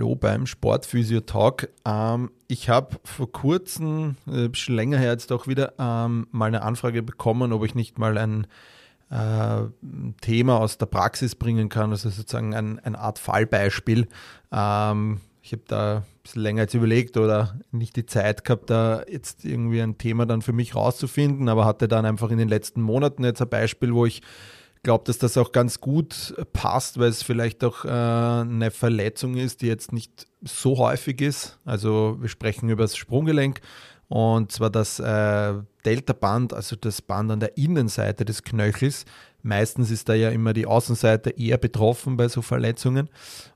Hallo 0.00 0.14
beim 0.14 0.46
Sportphysio 0.46 1.20
Talk. 1.20 1.68
Ähm, 1.84 2.30
ich 2.48 2.70
habe 2.70 2.96
vor 3.04 3.30
kurzem, 3.30 4.16
äh, 4.26 4.48
schon 4.54 4.74
länger 4.74 4.96
her 4.96 5.10
jetzt 5.10 5.30
auch 5.30 5.46
wieder, 5.46 5.74
ähm, 5.78 6.26
mal 6.30 6.46
eine 6.46 6.62
Anfrage 6.62 7.02
bekommen, 7.02 7.52
ob 7.52 7.66
ich 7.66 7.74
nicht 7.74 7.98
mal 7.98 8.16
ein 8.16 8.46
äh, 9.10 9.64
Thema 10.22 10.58
aus 10.58 10.78
der 10.78 10.86
Praxis 10.86 11.34
bringen 11.34 11.68
kann, 11.68 11.90
also 11.90 12.08
sozusagen 12.08 12.54
ein, 12.54 12.78
eine 12.78 12.98
Art 12.98 13.18
Fallbeispiel. 13.18 14.08
Ähm, 14.50 15.20
ich 15.42 15.52
habe 15.52 15.64
da 15.68 15.96
ein 15.98 16.04
bisschen 16.22 16.42
länger 16.44 16.62
jetzt 16.62 16.72
überlegt 16.72 17.18
oder 17.18 17.60
nicht 17.70 17.94
die 17.94 18.06
Zeit 18.06 18.42
gehabt, 18.42 18.70
da 18.70 19.02
jetzt 19.06 19.44
irgendwie 19.44 19.82
ein 19.82 19.98
Thema 19.98 20.24
dann 20.24 20.40
für 20.40 20.54
mich 20.54 20.74
rauszufinden, 20.74 21.46
aber 21.50 21.66
hatte 21.66 21.88
dann 21.88 22.06
einfach 22.06 22.30
in 22.30 22.38
den 22.38 22.48
letzten 22.48 22.80
Monaten 22.80 23.22
jetzt 23.22 23.42
ein 23.42 23.50
Beispiel, 23.50 23.92
wo 23.92 24.06
ich 24.06 24.22
glaube, 24.82 25.04
dass 25.04 25.18
das 25.18 25.36
auch 25.36 25.52
ganz 25.52 25.80
gut 25.80 26.34
passt, 26.52 26.98
weil 26.98 27.08
es 27.08 27.22
vielleicht 27.22 27.64
auch 27.64 27.84
äh, 27.84 27.88
eine 27.88 28.70
Verletzung 28.70 29.36
ist, 29.36 29.62
die 29.62 29.66
jetzt 29.66 29.92
nicht 29.92 30.26
so 30.42 30.78
häufig 30.78 31.20
ist. 31.20 31.58
Also 31.64 32.16
wir 32.20 32.28
sprechen 32.28 32.68
über 32.68 32.84
das 32.84 32.96
Sprunggelenk 32.96 33.60
und 34.08 34.50
zwar 34.50 34.70
das 34.70 34.98
äh, 34.98 35.54
Delta-Band, 35.84 36.52
also 36.52 36.76
das 36.76 37.00
Band 37.00 37.30
an 37.30 37.40
der 37.40 37.56
Innenseite 37.56 38.24
des 38.24 38.42
Knöchels. 38.42 39.04
Meistens 39.42 39.90
ist 39.90 40.08
da 40.08 40.14
ja 40.14 40.30
immer 40.30 40.52
die 40.52 40.66
Außenseite 40.66 41.30
eher 41.30 41.58
betroffen 41.58 42.16
bei 42.16 42.28
so 42.28 42.42
Verletzungen. 42.42 43.08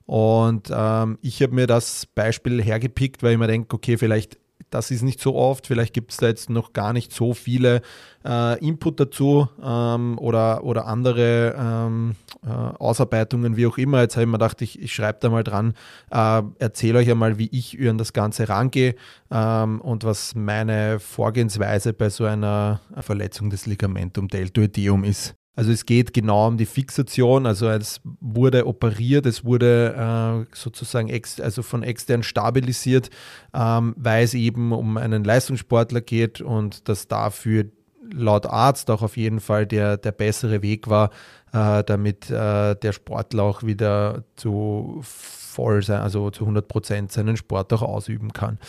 Und 0.05 0.69
ähm, 0.71 1.19
ich 1.21 1.41
habe 1.41 1.53
mir 1.53 1.67
das 1.67 2.05
Beispiel 2.05 2.63
hergepickt, 2.63 3.21
weil 3.21 3.33
ich 3.33 3.37
mir 3.37 3.47
denke, 3.47 3.75
okay, 3.75 3.97
vielleicht 3.97 4.37
das 4.69 4.91
ist 4.91 5.03
nicht 5.03 5.19
so 5.21 5.35
oft, 5.35 5.67
vielleicht 5.67 5.93
gibt 5.93 6.11
es 6.11 6.17
da 6.17 6.27
jetzt 6.27 6.49
noch 6.49 6.73
gar 6.73 6.93
nicht 6.93 7.13
so 7.13 7.33
viele 7.33 7.81
äh, 8.25 8.59
Input 8.59 8.99
dazu 8.99 9.47
ähm, 9.63 10.17
oder, 10.17 10.63
oder 10.63 10.87
andere 10.87 11.55
ähm, 11.57 12.15
äh, 12.43 12.49
Ausarbeitungen, 12.49 13.57
wie 13.57 13.67
auch 13.67 13.77
immer. 13.77 14.01
Jetzt 14.01 14.15
habe 14.15 14.23
ich 14.23 14.27
mir 14.27 14.37
gedacht, 14.37 14.61
ich, 14.61 14.81
ich 14.81 14.93
schreibe 14.93 15.19
da 15.21 15.29
mal 15.29 15.43
dran, 15.43 15.73
äh, 16.11 16.41
erzähle 16.59 16.99
euch 16.99 17.09
einmal, 17.09 17.37
wie 17.37 17.49
ich 17.51 17.79
an 17.87 17.97
das 17.97 18.13
Ganze 18.13 18.49
rangehe 18.49 18.95
ähm, 19.31 19.81
und 19.81 20.03
was 20.03 20.35
meine 20.35 20.99
Vorgehensweise 20.99 21.93
bei 21.93 22.09
so 22.09 22.25
einer 22.25 22.81
Verletzung 22.99 23.49
des 23.49 23.65
Ligamentum 23.65 24.27
deltoideum 24.27 25.03
ist. 25.03 25.35
Also 25.55 25.71
es 25.71 25.85
geht 25.85 26.13
genau 26.13 26.47
um 26.47 26.57
die 26.57 26.65
Fixation, 26.65 27.45
also 27.45 27.69
es 27.69 28.01
wurde 28.19 28.67
operiert, 28.67 29.25
es 29.25 29.45
wurde 29.45 30.45
äh, 30.51 30.55
sozusagen 30.55 31.07
ex, 31.07 31.39
also 31.39 31.63
von 31.63 31.81
extern 31.81 32.23
stabilisiert, 32.23 33.09
ähm, 33.53 33.93
weil 33.97 34.25
es 34.25 34.33
eben 34.33 34.73
um 34.73 34.97
einen 34.97 35.23
Leistungssportler 35.23 36.01
geht 36.01 36.41
und 36.41 36.89
dass 36.89 37.07
dafür 37.07 37.65
laut 38.11 38.45
Arzt 38.45 38.91
auch 38.91 39.01
auf 39.01 39.17
jeden 39.17 39.39
Fall 39.39 39.65
der, 39.65 39.97
der 39.97 40.11
bessere 40.11 40.61
Weg 40.61 40.89
war, 40.89 41.09
äh, 41.53 41.83
damit 41.83 42.29
äh, 42.29 42.75
der 42.75 42.91
Sportler 42.91 43.43
auch 43.43 43.63
wieder 43.63 44.23
zu 44.35 44.99
voll 45.03 45.83
sein, 45.83 46.01
also 46.01 46.29
zu 46.31 46.43
100 46.43 46.67
Prozent 46.67 47.11
seinen 47.11 47.37
Sport 47.37 47.71
auch 47.73 47.81
ausüben 47.81 48.33
kann. 48.33 48.59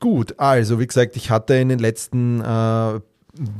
Gut, 0.00 0.38
also 0.38 0.78
wie 0.78 0.86
gesagt, 0.86 1.16
ich 1.16 1.30
hatte 1.30 1.54
in 1.54 1.68
den 1.68 1.78
letzten 1.78 2.40
äh, 2.40 3.00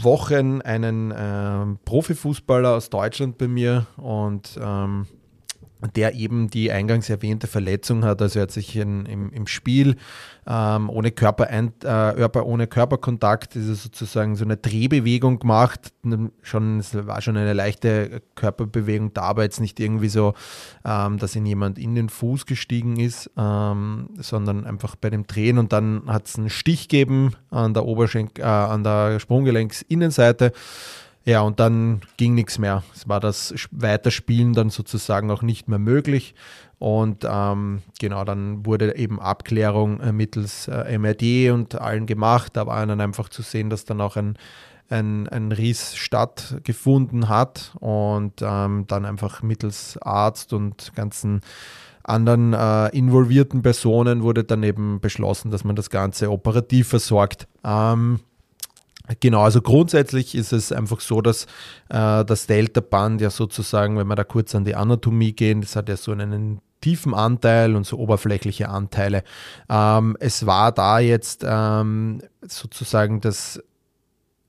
Wochen 0.01 0.61
einen 0.63 1.11
äh, 1.11 1.77
Profifußballer 1.85 2.75
aus 2.75 2.91
Deutschland 2.91 3.39
bei 3.39 3.49
mir 3.49 3.87
und 3.97 4.59
ähm, 4.61 5.07
der 5.95 6.15
eben 6.15 6.49
die 6.51 6.73
eingangs 6.73 7.09
erwähnte 7.09 7.47
Verletzung 7.47 8.05
hat. 8.05 8.21
Also 8.21 8.41
er 8.41 8.45
hat 8.45 8.51
sich 8.51 8.75
in, 8.77 9.07
im, 9.07 9.31
im 9.33 9.47
Spiel 9.47 9.97
ähm, 10.47 10.89
ohne, 10.91 11.11
Körperein, 11.11 11.73
äh, 11.85 12.29
ohne 12.41 12.67
Körperkontakt, 12.67 13.55
ist 13.55 13.83
sozusagen 13.83 14.35
so 14.35 14.45
eine 14.45 14.57
Drehbewegung 14.57 15.39
gemacht. 15.39 15.93
Schon, 16.43 16.81
es 16.81 16.95
war 17.07 17.21
schon 17.21 17.37
eine 17.37 17.53
leichte 17.53 18.23
Körperbewegung 18.35 19.13
da, 19.13 19.23
aber 19.23 19.43
jetzt 19.43 19.61
nicht 19.61 19.79
irgendwie 19.79 20.09
so, 20.09 20.35
ähm, 20.85 21.19
dass 21.19 21.37
ihn 21.37 21.47
jemand 21.47 21.79
in 21.79 21.95
den 21.95 22.09
Fuß 22.09 22.47
gestiegen 22.47 22.99
ist, 22.99 23.31
ähm, 23.37 24.11
sondern 24.19 24.65
einfach 24.65 24.97
bei 24.97 25.11
dem 25.11 25.27
Drehen 25.27 25.59
und 25.59 25.73
dann 25.73 26.03
hat 26.07 26.27
es 26.27 26.37
einen 26.37 26.51
Stich 26.51 26.89
gegeben 26.89 27.35
an 27.51 27.75
der 27.75 27.85
Oberschenk, 27.85 28.39
äh, 28.39 28.43
an 28.43 28.83
der 28.83 29.21
Sprunggelenksinnenseite. 29.21 30.53
Ja, 31.25 31.43
und 31.43 31.61
dann 31.61 32.01
ging 32.17 32.35
nichts 32.35 32.59
mehr. 32.59 32.83
Es 32.95 33.09
war 33.09 33.21
das 33.21 33.55
Weiterspielen 33.71 34.55
dann 34.55 34.71
sozusagen 34.71 35.31
auch 35.31 35.43
nicht 35.43 35.69
mehr 35.69 35.79
möglich. 35.79 36.35
Und 36.79 37.27
ähm, 37.29 37.83
genau, 37.99 38.25
dann 38.25 38.65
wurde 38.65 38.97
eben 38.97 39.21
Abklärung 39.21 40.01
äh, 40.01 40.13
mittels 40.13 40.69
äh, 40.69 40.97
MRD 40.97 41.53
und 41.53 41.75
allen 41.81 42.07
gemacht. 42.07 42.53
Da 42.57 42.67
war 42.67 42.87
dann 42.87 43.01
einfach 43.01 43.29
zu 43.29 43.43
sehen, 43.43 43.69
dass 43.69 43.85
dann 43.85 44.01
auch 44.01 44.17
ein, 44.17 44.39
ein, 44.89 45.29
ein 45.29 45.53
Riss 45.53 45.97
stattgefunden 45.97 47.29
hat 47.29 47.73
und 47.81 48.35
ähm, 48.41 48.85
dann 48.87 49.05
einfach 49.05 49.43
mittels 49.43 49.99
Arzt 50.01 50.53
und 50.53 50.93
ganzen 50.95 51.41
anderen 52.05 52.55
äh, 52.55 52.89
involvierten 52.97 53.63
Personen 53.63 54.23
wurde 54.23 54.45
dann 54.45 54.63
eben 54.63 55.01
beschlossen, 55.01 55.51
dass 55.51 55.65
man 55.65 55.77
das 55.77 55.91
Ganze 55.91 56.31
operativ 56.31 56.89
versorgt. 56.89 57.47
Ähm, 57.65 58.21
Genau, 59.21 59.43
also 59.43 59.63
grundsätzlich 59.63 60.35
ist 60.35 60.53
es 60.53 60.71
einfach 60.71 61.01
so, 61.01 61.23
dass 61.23 61.45
äh, 61.89 62.25
das 62.25 62.47
Delta-Band 62.47 63.21
ja 63.21 63.31
sozusagen, 63.31 63.97
wenn 63.97 64.07
wir 64.07 64.17
da 64.17 64.25
kurz 64.25 64.55
an 64.55 64.65
die 64.65 64.75
Anatomie 64.75 65.33
gehen, 65.33 65.63
das 65.63 65.77
hat 65.77 65.89
ja 65.89 65.97
so 65.97 66.13
einen 66.13 66.61
tiefen 66.81 67.15
Anteil 67.15 67.75
und 67.75 67.87
so 67.87 67.99
oberflächliche 67.99 68.69
Anteile. 68.69 69.25
Ähm, 69.69 70.17
es 70.21 70.47
war 70.47 70.73
da 70.73 70.99
jetzt 70.99 71.45
ähm, 71.47 72.21
sozusagen 72.43 73.21
das, 73.21 73.63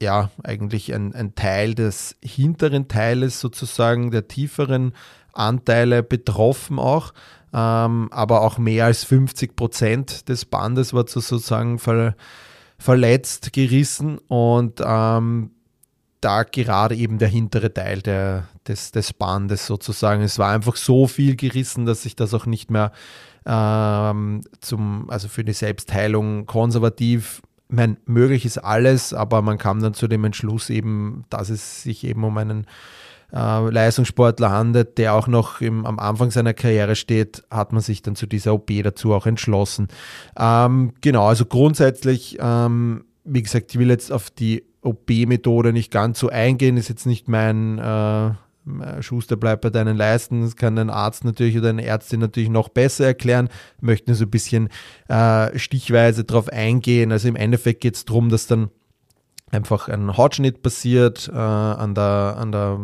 ja, 0.02 0.30
eigentlich 0.44 0.94
ein, 0.94 1.14
ein 1.16 1.36
Teil 1.36 1.74
des 1.74 2.16
hinteren 2.24 2.88
Teiles 2.88 3.40
sozusagen, 3.40 4.12
der 4.12 4.28
tieferen 4.28 4.94
Anteile 5.34 6.04
betroffen 6.04 6.80
auch. 6.80 7.14
Ähm, 7.52 8.10
aber 8.12 8.42
auch 8.42 8.58
mehr 8.60 8.86
als 8.86 9.04
50 9.06 9.56
Prozent 9.56 10.30
des 10.30 10.46
Bandes 10.46 10.94
war 10.94 11.08
sozusagen 11.08 11.80
ver 11.80 12.16
verletzt, 12.80 13.54
gerissen 13.54 14.18
und 14.28 14.82
ähm, 14.84 15.52
da 16.22 16.44
gerade 16.44 16.96
eben 16.96 17.18
der 17.18 17.28
hintere 17.28 17.74
Teil 17.74 18.02
der, 18.02 18.48
des, 18.68 18.92
des 18.92 19.14
Bandes 19.14 19.68
sozusagen. 19.68 20.24
Es 20.24 20.40
war 20.40 20.52
einfach 20.52 20.76
so 20.76 21.08
viel 21.08 21.36
gerissen, 21.36 21.86
dass 21.86 22.06
ich 22.06 22.16
das 22.16 22.34
auch 22.34 22.46
nicht 22.46 22.72
mehr 22.72 22.92
ähm, 23.46 24.42
zum, 24.62 25.10
also 25.10 25.28
für 25.28 25.44
die 25.44 25.54
Selbstheilung 25.54 26.46
konservativ, 26.46 27.42
ich 27.70 27.76
meine, 27.76 27.98
möglich 28.06 28.46
ist 28.46 28.58
alles, 28.58 29.14
aber 29.14 29.42
man 29.42 29.58
kam 29.58 29.82
dann 29.82 29.94
zu 29.94 30.08
dem 30.08 30.24
Entschluss 30.26 30.70
eben, 30.70 31.26
dass 31.30 31.50
es 31.50 31.84
sich 31.84 32.04
eben 32.04 32.24
um 32.24 32.38
einen 32.38 32.66
äh, 33.34 33.70
Leistungssportler 33.70 34.52
handelt, 34.52 34.98
der 34.98 35.14
auch 35.14 35.28
noch 35.28 35.62
im, 35.62 35.86
am 35.86 36.00
Anfang 36.00 36.32
seiner 36.32 36.54
Karriere 36.54 36.96
steht, 36.96 37.44
hat 37.50 37.74
man 37.74 37.82
sich 37.82 38.02
dann 38.02 38.16
zu 38.16 38.28
dieser 38.28 38.54
OP 38.54 38.72
dazu 38.84 39.14
auch 39.14 39.26
entschlossen. 39.26 39.88
Ähm, 40.38 40.94
genau, 41.02 41.28
also 41.28 41.46
grundsätzlich, 41.46 42.38
ähm, 42.40 43.06
wie 43.24 43.44
gesagt, 43.44 43.72
ich 43.72 43.80
will 43.80 43.90
jetzt 43.90 44.12
auf 44.12 44.30
die 44.30 44.64
OP-Methode 44.82 45.74
nicht 45.74 45.92
ganz 45.92 46.20
so 46.20 46.30
eingehen, 46.30 46.78
ist 46.78 46.90
jetzt 46.90 47.06
nicht 47.06 47.28
mein 47.28 47.78
äh, 47.80 48.32
Schuster 49.02 49.36
bleibt 49.36 49.62
bei 49.62 49.70
deinen 49.70 49.98
Leisten. 49.98 50.42
Das 50.42 50.56
kann 50.56 50.78
ein 50.78 50.90
Arzt 50.90 51.24
natürlich 51.24 51.58
oder 51.58 51.70
eine 51.70 51.86
Ärztin 51.86 52.20
natürlich 52.20 52.50
noch 52.50 52.70
besser 52.70 53.06
erklären. 53.06 53.50
Möchten 53.82 54.14
so 54.14 54.26
ein 54.26 54.30
bisschen 54.30 54.70
äh, 55.08 55.58
stichweise 55.58 56.24
darauf 56.24 56.50
eingehen. 56.50 57.12
Also 57.12 57.28
im 57.28 57.36
Endeffekt 57.36 57.82
geht 57.82 57.96
es 57.96 58.06
darum, 58.06 58.30
dass 58.30 58.48
dann 58.48 58.70
einfach 59.52 59.88
ein 59.90 60.16
Hautschnitt 60.16 60.62
passiert 60.62 61.30
äh, 61.34 61.38
an 61.38 61.96
der, 61.96 62.36
an 62.38 62.52
der 62.52 62.80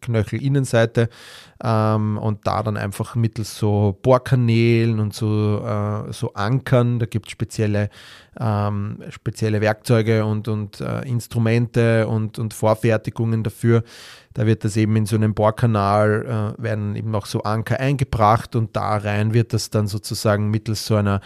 Knöchelinnenseite 0.00 1.08
ähm, 1.62 2.18
und 2.18 2.46
da 2.46 2.62
dann 2.62 2.76
einfach 2.76 3.14
mittels 3.14 3.56
so 3.58 3.98
Bohrkanälen 4.02 5.00
und 5.00 5.14
so, 5.14 5.62
äh, 5.64 6.12
so 6.12 6.34
Ankern, 6.34 6.98
da 6.98 7.06
gibt 7.06 7.26
es 7.26 7.32
spezielle, 7.32 7.90
ähm, 8.38 9.02
spezielle 9.10 9.60
Werkzeuge 9.60 10.24
und, 10.24 10.48
und 10.48 10.80
äh, 10.80 11.02
Instrumente 11.02 12.06
und, 12.06 12.38
und 12.38 12.54
Vorfertigungen 12.54 13.42
dafür. 13.42 13.82
Da 14.34 14.46
wird 14.46 14.64
das 14.64 14.76
eben 14.76 14.94
in 14.96 15.06
so 15.06 15.16
einem 15.16 15.34
Bohrkanal, 15.34 16.54
äh, 16.58 16.62
werden 16.62 16.94
eben 16.96 17.14
auch 17.14 17.26
so 17.26 17.42
Anker 17.42 17.80
eingebracht 17.80 18.54
und 18.54 18.76
da 18.76 18.96
rein 18.96 19.34
wird 19.34 19.52
das 19.52 19.70
dann 19.70 19.88
sozusagen 19.88 20.50
mittels 20.50 20.86
so 20.86 20.94
einer 20.94 21.20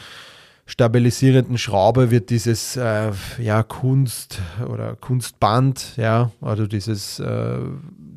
stabilisierenden 0.73 1.59
Schraube 1.59 2.11
wird 2.11 2.31
dieses 2.31 2.79
äh, 2.79 3.13
ja, 3.39 3.63
Kunst 3.63 4.41
oder 4.67 4.97
Kunstband, 4.97 5.99
ja, 5.99 6.31
also 6.41 6.67
dieses, 6.67 7.19
äh, 7.19 7.59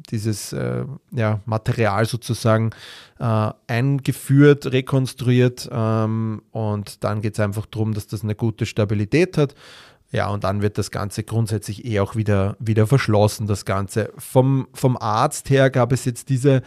dieses 0.09 0.53
äh, 0.53 0.85
ja, 1.11 1.41
Material 1.45 2.05
sozusagen 2.05 2.69
äh, 3.19 3.49
eingeführt, 3.67 4.67
rekonstruiert 4.67 5.67
ähm, 5.69 6.43
und 6.51 7.03
dann 7.03 7.21
geht 7.21 7.33
es 7.33 7.41
einfach 7.41 7.65
darum, 7.65 7.93
dass 7.93 8.07
das 8.07 8.23
eine 8.23 8.35
gute 8.35 8.65
Stabilität 8.65 9.37
hat. 9.37 9.53
Ja, 10.11 10.29
und 10.29 10.45
dann 10.45 10.61
wird 10.61 10.77
das 10.77 10.91
Ganze 10.91 11.23
grundsätzlich 11.23 11.83
eh 11.83 11.99
auch 11.99 12.15
wieder, 12.15 12.55
wieder 12.59 12.87
verschlossen, 12.87 13.47
das 13.47 13.65
Ganze. 13.65 14.13
Vom, 14.17 14.69
vom 14.71 14.95
Arzt 14.95 15.49
her 15.49 15.69
gab 15.69 15.91
es 15.91 16.05
jetzt 16.05 16.29
diese, 16.29 16.61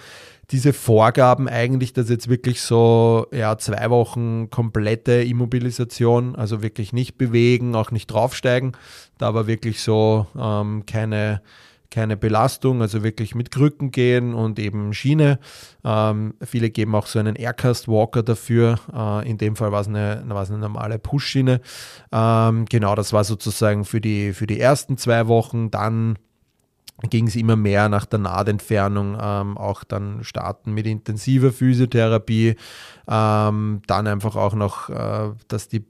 diese 0.51 0.73
Vorgaben 0.73 1.47
eigentlich, 1.49 1.93
dass 1.93 2.09
jetzt 2.09 2.29
wirklich 2.29 2.63
so 2.63 3.27
ja, 3.33 3.59
zwei 3.59 3.91
Wochen 3.91 4.49
komplette 4.49 5.23
Immobilisation, 5.23 6.37
also 6.37 6.63
wirklich 6.63 6.93
nicht 6.93 7.19
bewegen, 7.19 7.75
auch 7.75 7.91
nicht 7.91 8.07
draufsteigen. 8.07 8.73
Da 9.19 9.35
war 9.35 9.47
wirklich 9.47 9.83
so 9.83 10.27
ähm, 10.39 10.87
keine, 10.87 11.43
keine 11.91 12.17
Belastung, 12.17 12.81
also 12.81 13.03
wirklich 13.03 13.35
mit 13.35 13.51
Krücken 13.51 13.91
gehen 13.91 14.33
und 14.33 14.59
eben 14.59 14.95
Schiene. 14.95 15.39
Ähm, 15.85 16.33
viele 16.43 16.71
geben 16.71 16.95
auch 16.95 17.09
so 17.09 17.19
einen 17.19 17.37
Aircast 17.37 17.87
Walker 17.87 18.23
dafür. 18.23 18.81
Äh, 18.95 19.29
in 19.29 19.37
dem 19.37 19.55
Fall 19.55 19.71
war 19.71 19.83
es 19.83 19.89
eine, 19.89 20.25
eine 20.27 20.59
normale 20.59 20.99
Push-Schiene. 20.99 21.61
Ähm, 22.11 22.65
genau, 22.65 22.95
das 22.95 23.13
war 23.13 23.25
sozusagen 23.25 23.85
für 23.85 24.01
die, 24.01 24.33
für 24.33 24.47
die 24.47 24.61
ersten 24.61 24.97
zwei 24.97 25.29
Wochen. 25.29 25.71
Dann 25.71 26.17
ging 27.03 27.29
es 27.29 27.37
immer 27.37 27.55
mehr 27.55 27.89
nach 27.89 28.07
der 28.07 28.19
Nahtentfernung, 28.19 29.17
ähm, 29.21 29.57
auch 29.57 29.85
dann 29.85 30.25
starten 30.25 30.73
mit 30.73 30.87
intensiver 30.87 31.53
Physiotherapie, 31.53 32.57
ähm, 33.09 33.83
dann 33.87 34.07
einfach 34.07 34.35
auch 34.35 34.55
noch, 34.55 34.91
äh, 34.91 35.31
dass 35.47 35.69
die 35.69 35.85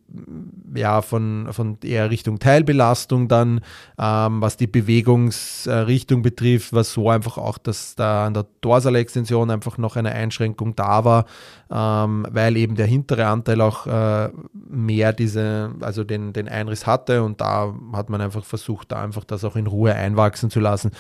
ja 0.75 1.01
von, 1.01 1.49
von 1.51 1.79
eher 1.83 2.11
Richtung 2.11 2.39
Teilbelastung 2.39 3.27
dann, 3.27 3.61
ähm, 3.99 4.43
was 4.43 4.59
die 4.59 4.67
Bewegungsrichtung 4.67 6.21
betrifft, 6.23 6.75
war 6.75 6.85
so 6.85 7.09
einfach 7.09 7.39
auch, 7.39 7.57
dass 7.57 7.95
da 7.95 8.27
an 8.27 8.35
der 8.35 8.47
Dorsalextension 8.61 9.51
einfach 9.51 9.79
noch 9.79 9.97
eine 9.97 10.13
Einschränkung 10.13 10.77
da 10.77 11.05
war, 11.05 11.25
ähm, 11.71 12.27
weil 12.31 12.57
eben 12.57 12.77
der 12.77 12.87
hintere 12.87 13.27
Anteil 13.27 13.63
auch 13.63 13.87
äh, 13.87 14.29
mehr 14.53 15.15
diese, 15.15 15.71
also 15.81 16.05
den, 16.05 16.35
den 16.35 16.49
Einriss 16.49 16.87
hatte 16.87 17.23
und 17.23 17.41
da 17.41 17.75
hat 17.95 18.11
man 18.11 18.21
einfach 18.21 18.45
versucht, 18.45 18.93
da 18.93 19.03
einfach 19.03 19.25
das 19.25 19.45
auch 19.45 19.57
in 19.57 19.67
Ruhe 19.67 19.95
einwachsen 19.95 20.51
zu 20.51 20.61
lassen. 20.61 20.93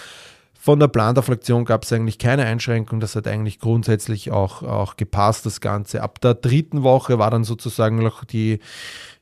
Von 0.61 0.81
der 0.81 0.89
Plantarflexion 0.89 1.65
gab 1.65 1.85
es 1.85 1.93
eigentlich 1.93 2.19
keine 2.19 2.45
Einschränkung. 2.45 3.00
Das 3.00 3.17
hat 3.17 3.27
eigentlich 3.29 3.59
grundsätzlich 3.59 4.33
auch, 4.33 4.62
auch 4.62 4.97
gepasst, 4.97 5.47
das 5.47 5.61
Ganze. 5.61 6.03
Ab 6.03 6.21
der 6.21 6.35
dritten 6.35 6.83
Woche 6.83 7.19
war 7.19 7.31
dann 7.31 7.45
sozusagen 7.45 8.03
noch 8.03 8.25
die, 8.25 8.59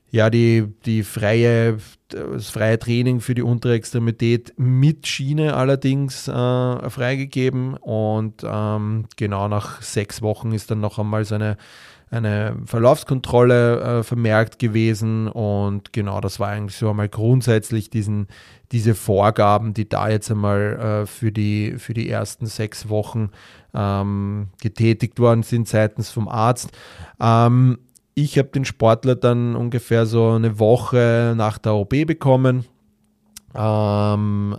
ja, 0.09 0.29
die, 0.29 0.67
die 0.85 1.03
freie, 1.03 1.77
das 2.09 2.49
freie 2.49 2.79
Training 2.79 3.21
für 3.21 3.35
die 3.35 3.43
untere 3.43 3.75
Extremität 3.75 4.55
mit 4.57 5.05
Schiene 5.07 5.55
allerdings 5.55 6.27
äh, 6.27 6.89
freigegeben. 6.89 7.75
Und 7.75 8.43
ähm, 8.43 9.05
genau 9.15 9.47
nach 9.47 9.81
sechs 9.81 10.21
Wochen 10.21 10.51
ist 10.51 10.71
dann 10.71 10.81
noch 10.81 10.97
einmal 10.97 11.23
so 11.23 11.35
eine 11.35 11.57
eine 12.09 12.55
Verlaufskontrolle 12.65 13.99
äh, 13.99 14.03
vermerkt 14.03 14.59
gewesen 14.59 15.27
und 15.27 15.91
genau 15.91 16.21
das 16.21 16.39
war 16.39 16.49
eigentlich 16.49 16.77
so 16.77 16.89
einmal 16.89 17.09
grundsätzlich 17.09 17.89
diesen, 17.89 18.27
diese 18.71 18.95
Vorgaben, 18.95 19.73
die 19.73 19.89
da 19.89 20.09
jetzt 20.09 20.31
einmal 20.31 21.01
äh, 21.03 21.05
für, 21.05 21.31
die, 21.31 21.75
für 21.77 21.93
die 21.93 22.09
ersten 22.09 22.45
sechs 22.45 22.87
Wochen 22.87 23.31
ähm, 23.73 24.47
getätigt 24.61 25.19
worden 25.19 25.43
sind 25.43 25.67
seitens 25.67 26.09
vom 26.09 26.29
Arzt. 26.29 26.69
Ähm, 27.19 27.77
ich 28.15 28.37
habe 28.37 28.49
den 28.49 28.65
Sportler 28.65 29.15
dann 29.15 29.55
ungefähr 29.55 30.05
so 30.05 30.31
eine 30.31 30.59
Woche 30.59 31.33
nach 31.35 31.57
der 31.57 31.75
OP 31.75 31.89
bekommen. 31.89 32.65
Ähm, 33.53 34.57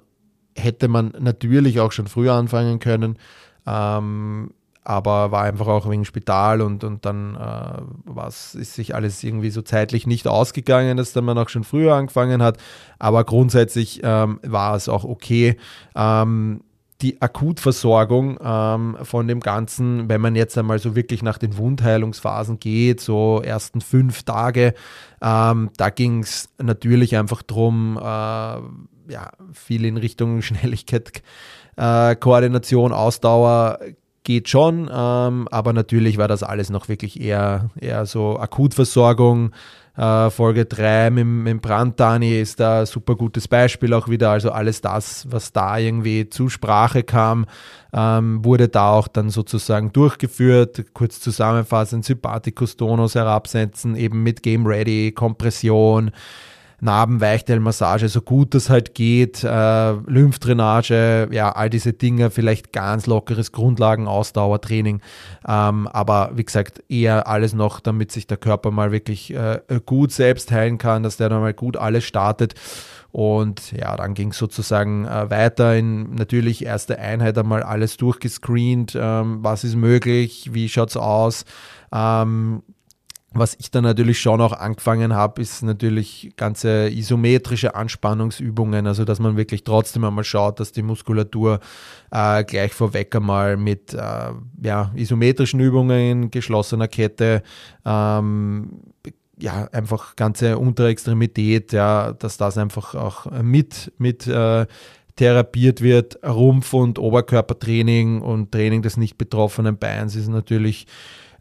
hätte 0.54 0.88
man 0.88 1.12
natürlich 1.18 1.80
auch 1.80 1.92
schon 1.92 2.06
früher 2.06 2.34
anfangen 2.34 2.78
können. 2.78 3.18
Ähm, 3.66 4.52
aber 4.88 5.30
war 5.30 5.42
einfach 5.42 5.66
auch 5.66 5.90
wegen 5.90 6.06
Spital 6.06 6.62
und, 6.62 6.82
und 6.82 7.04
dann 7.04 7.36
äh, 7.36 7.82
was 8.06 8.54
ist 8.54 8.72
sich 8.72 8.94
alles 8.94 9.22
irgendwie 9.22 9.50
so 9.50 9.60
zeitlich 9.60 10.06
nicht 10.06 10.26
ausgegangen, 10.26 10.96
dass 10.96 11.12
dann 11.12 11.26
man 11.26 11.36
auch 11.36 11.50
schon 11.50 11.64
früher 11.64 11.94
angefangen 11.94 12.42
hat. 12.42 12.56
Aber 12.98 13.24
grundsätzlich 13.24 14.00
ähm, 14.02 14.40
war 14.42 14.74
es 14.76 14.88
auch 14.88 15.04
okay. 15.04 15.58
Ähm, 15.94 16.62
die 17.02 17.20
Akutversorgung 17.20 18.38
ähm, 18.42 18.96
von 19.02 19.28
dem 19.28 19.40
Ganzen, 19.40 20.08
wenn 20.08 20.22
man 20.22 20.34
jetzt 20.34 20.56
einmal 20.56 20.78
so 20.78 20.96
wirklich 20.96 21.22
nach 21.22 21.36
den 21.36 21.58
Wundheilungsphasen 21.58 22.58
geht, 22.58 23.02
so 23.02 23.42
ersten 23.44 23.82
fünf 23.82 24.22
Tage, 24.22 24.72
ähm, 25.20 25.68
da 25.76 25.90
ging 25.90 26.20
es 26.22 26.48
natürlich 26.56 27.14
einfach 27.14 27.42
drum, 27.42 27.98
äh, 27.98 28.02
ja, 28.02 29.32
viel 29.52 29.84
in 29.84 29.98
Richtung 29.98 30.40
Schnelligkeit, 30.42 31.22
äh, 31.76 32.16
Koordination, 32.16 32.94
Ausdauer 32.94 33.80
geht 34.28 34.50
schon, 34.50 34.90
ähm, 34.92 35.48
aber 35.50 35.72
natürlich 35.72 36.18
war 36.18 36.28
das 36.28 36.42
alles 36.42 36.68
noch 36.68 36.90
wirklich 36.90 37.18
eher, 37.18 37.70
eher 37.80 38.04
so 38.04 38.38
Akutversorgung. 38.38 39.52
Äh, 39.96 40.28
Folge 40.28 40.66
3 40.66 41.08
mit, 41.08 41.24
mit 41.24 41.62
Brandtani 41.62 42.38
ist 42.38 42.60
da 42.60 42.80
ein 42.80 42.86
super 42.86 43.16
gutes 43.16 43.48
Beispiel 43.48 43.94
auch 43.94 44.06
wieder. 44.08 44.28
Also 44.28 44.50
alles 44.50 44.82
das, 44.82 45.26
was 45.30 45.54
da 45.54 45.78
irgendwie 45.78 46.28
zu 46.28 46.50
Sprache 46.50 47.04
kam, 47.04 47.46
ähm, 47.94 48.44
wurde 48.44 48.68
da 48.68 48.90
auch 48.90 49.08
dann 49.08 49.30
sozusagen 49.30 49.94
durchgeführt. 49.94 50.92
Kurz 50.92 51.20
zusammenfassend, 51.20 52.04
Sympathikus 52.04 52.76
Tonus 52.76 53.14
herabsetzen, 53.14 53.96
eben 53.96 54.22
mit 54.22 54.42
Game 54.42 54.66
Ready, 54.66 55.12
Kompression, 55.12 56.10
Narbenweichteilmassage, 56.80 58.08
so 58.08 58.20
gut 58.20 58.54
das 58.54 58.70
halt 58.70 58.94
geht, 58.94 59.42
äh, 59.42 59.92
Lymphdrainage, 59.92 61.28
ja, 61.32 61.50
all 61.50 61.70
diese 61.70 61.92
Dinge, 61.92 62.30
vielleicht 62.30 62.72
ganz 62.72 63.06
lockeres 63.06 63.52
Grundlagenausdauertraining, 63.52 65.00
ähm, 65.46 65.88
aber 65.88 66.30
wie 66.34 66.44
gesagt, 66.44 66.82
eher 66.88 67.26
alles 67.26 67.52
noch, 67.52 67.80
damit 67.80 68.12
sich 68.12 68.26
der 68.26 68.36
Körper 68.36 68.70
mal 68.70 68.92
wirklich 68.92 69.34
äh, 69.34 69.60
gut 69.86 70.12
selbst 70.12 70.52
heilen 70.52 70.78
kann, 70.78 71.02
dass 71.02 71.16
der 71.16 71.28
dann 71.28 71.40
mal 71.40 71.54
gut 71.54 71.76
alles 71.76 72.04
startet. 72.04 72.54
Und 73.10 73.72
ja, 73.72 73.96
dann 73.96 74.14
ging 74.14 74.30
es 74.30 74.38
sozusagen 74.38 75.06
äh, 75.06 75.30
weiter 75.30 75.74
in 75.76 76.14
natürlich 76.14 76.64
erste 76.64 76.98
Einheit 76.98 77.38
einmal 77.38 77.62
alles 77.62 77.96
durchgescreent, 77.96 78.96
ähm, 79.00 79.38
was 79.42 79.64
ist 79.64 79.76
möglich, 79.76 80.50
wie 80.52 80.68
schaut 80.68 80.90
es 80.90 80.96
aus. 80.96 81.44
Ähm, 81.92 82.62
was 83.32 83.54
ich 83.58 83.70
dann 83.70 83.84
natürlich 83.84 84.20
schon 84.20 84.40
auch 84.40 84.52
angefangen 84.52 85.14
habe, 85.14 85.42
ist 85.42 85.62
natürlich 85.62 86.32
ganze 86.36 86.88
isometrische 86.88 87.74
Anspannungsübungen, 87.74 88.86
also 88.86 89.04
dass 89.04 89.18
man 89.18 89.36
wirklich 89.36 89.64
trotzdem 89.64 90.04
einmal 90.04 90.24
schaut, 90.24 90.60
dass 90.60 90.72
die 90.72 90.82
Muskulatur 90.82 91.60
äh, 92.10 92.42
gleich 92.44 92.72
vorweg 92.72 93.14
einmal 93.14 93.58
mit 93.58 93.92
äh, 93.92 94.30
ja, 94.62 94.92
isometrischen 94.94 95.60
Übungen, 95.60 96.30
geschlossener 96.30 96.88
Kette, 96.88 97.42
ähm, 97.84 98.80
ja, 99.38 99.68
einfach 99.72 100.16
ganze 100.16 100.58
untere 100.58 100.88
Extremität, 100.88 101.72
ja, 101.72 102.12
dass 102.12 102.38
das 102.38 102.56
einfach 102.56 102.94
auch 102.94 103.30
mit, 103.42 103.92
mit 103.98 104.26
äh, 104.26 104.66
therapiert 105.16 105.82
wird. 105.82 106.18
Rumpf- 106.24 106.72
und 106.72 106.98
Oberkörpertraining 106.98 108.22
und 108.22 108.52
Training 108.52 108.82
des 108.82 108.96
nicht 108.96 109.18
betroffenen 109.18 109.76
Beins 109.76 110.16
ist 110.16 110.28
natürlich 110.28 110.86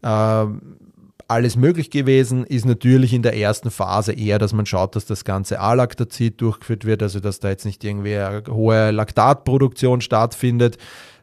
äh, 0.04 0.46
alles 1.28 1.58
möglich 1.58 1.90
gewesen, 1.90 2.46
ist 2.46 2.66
natürlich 2.66 3.14
in 3.14 3.22
der 3.22 3.36
ersten 3.36 3.70
Phase 3.70 4.14
eher, 4.14 4.40
dass 4.40 4.54
man 4.54 4.66
schaut, 4.66 4.96
dass 4.96 5.06
das 5.06 5.26
ganze 5.26 5.60
Alaktazid 5.60 6.40
durchgeführt 6.40 6.86
wird, 6.86 7.04
also 7.04 7.20
dass 7.20 7.40
da 7.40 7.50
jetzt 7.50 7.66
nicht 7.66 7.84
irgendwie 7.84 8.16
eine 8.16 8.44
hohe 8.48 8.92
Laktatproduktion 8.92 10.02
stattfindet 10.02 10.78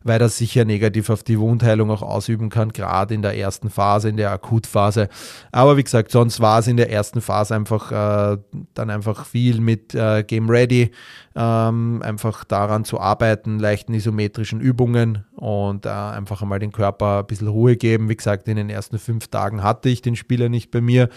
weil 0.04 0.18
das 0.18 0.36
sicher 0.36 0.64
negativ 0.64 1.10
auf 1.10 1.22
die 1.22 1.40
Wundheilung 1.40 1.90
auch 1.90 2.02
ausüben 2.02 2.50
kann, 2.50 2.72
gerade 2.72 3.14
in 3.14 3.22
der 3.22 3.36
ersten 3.36 3.70
Phase, 3.70 4.10
in 4.10 4.18
der 4.18 4.30
Akutphase. 4.30 5.08
Aber 5.50 5.76
wie 5.76 5.82
gesagt, 5.82 6.12
sonst 6.12 6.40
war 6.40 6.60
es 6.60 6.66
in 6.68 6.76
der 6.76 6.90
ersten 6.90 7.22
Phase 7.22 7.54
einfach 7.54 7.90
äh, 7.90 8.38
dann 8.74 8.90
einfach 8.90 9.24
viel 9.24 9.60
mit 9.60 9.94
äh, 9.94 10.22
Game 10.22 10.48
Ready, 10.48 10.90
ähm, 11.34 12.02
einfach 12.04 12.44
daran 12.44 12.84
zu 12.84 13.00
arbeiten, 13.00 13.58
leichten 13.58 13.94
isometrischen 13.94 14.60
Übungen 14.60 15.24
und 15.34 15.86
äh, 15.86 15.88
einfach 15.88 16.42
einmal 16.42 16.58
den 16.58 16.72
Körper 16.72 17.20
ein 17.20 17.26
bisschen 17.26 17.48
Ruhe 17.48 17.76
geben. 17.76 18.10
Wie 18.10 18.16
gesagt, 18.16 18.46
in 18.46 18.56
den 18.56 18.70
ersten 18.70 18.98
fünf 18.98 19.28
Tagen 19.28 19.62
hatte 19.62 19.88
ich 19.88 20.02
den 20.02 20.16
Spieler 20.16 20.50
nicht 20.50 20.70
bei 20.70 20.82
mir, 20.82 21.08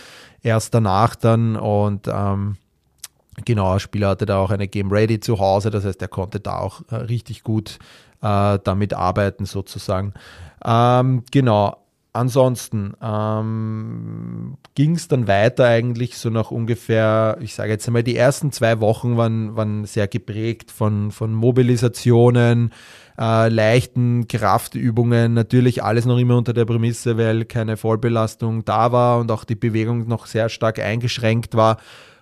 erst 0.41 0.73
danach 0.73 1.15
dann 1.15 1.57
und 1.57 2.07
ähm, 2.07 2.55
Genau, 3.45 3.73
der 3.73 3.79
Spieler 3.79 4.09
hatte 4.09 4.25
da 4.25 4.39
auch 4.39 4.49
eine 4.49 4.67
Game 4.67 4.91
Ready 4.91 5.19
zu 5.19 5.37
Hause, 5.37 5.69
das 5.69 5.85
heißt, 5.85 6.01
er 6.01 6.07
konnte 6.07 6.39
da 6.39 6.57
auch 6.57 6.81
äh, 6.89 6.95
richtig 6.95 7.43
gut 7.43 7.77
äh, 8.21 8.59
damit 8.63 8.93
arbeiten 8.93 9.45
sozusagen. 9.45 10.13
Ähm, 10.63 11.23
genau. 11.31 11.77
Ansonsten 12.17 12.93
ähm, 12.99 14.57
ging 14.73 14.95
es 14.95 15.07
dann 15.07 15.27
weiter 15.27 15.65
eigentlich 15.65 16.17
so 16.17 16.31
nach 16.31 16.49
ungefähr, 16.49 17.37
ich 17.41 17.53
sage 17.53 17.69
jetzt 17.73 17.85
einmal, 17.85 18.01
die 18.01 18.15
ersten 18.15 18.51
zwei 18.51 18.79
Wochen 18.79 19.17
waren, 19.17 19.55
waren 19.55 19.85
sehr 19.85 20.07
geprägt 20.07 20.71
von, 20.71 21.11
von 21.11 21.31
Mobilisationen, 21.31 22.73
äh, 23.19 23.49
leichten 23.49 24.27
Kraftübungen. 24.27 25.35
Natürlich 25.35 25.83
alles 25.83 26.05
noch 26.05 26.17
immer 26.17 26.37
unter 26.37 26.53
der 26.53 26.65
Prämisse, 26.65 27.19
weil 27.19 27.45
keine 27.45 27.77
Vollbelastung 27.77 28.65
da 28.65 28.91
war 28.91 29.19
und 29.19 29.31
auch 29.31 29.43
die 29.43 29.53
Bewegung 29.53 30.07
noch 30.07 30.25
sehr 30.25 30.49
stark 30.49 30.79
eingeschränkt 30.79 31.55
war. 31.55 31.77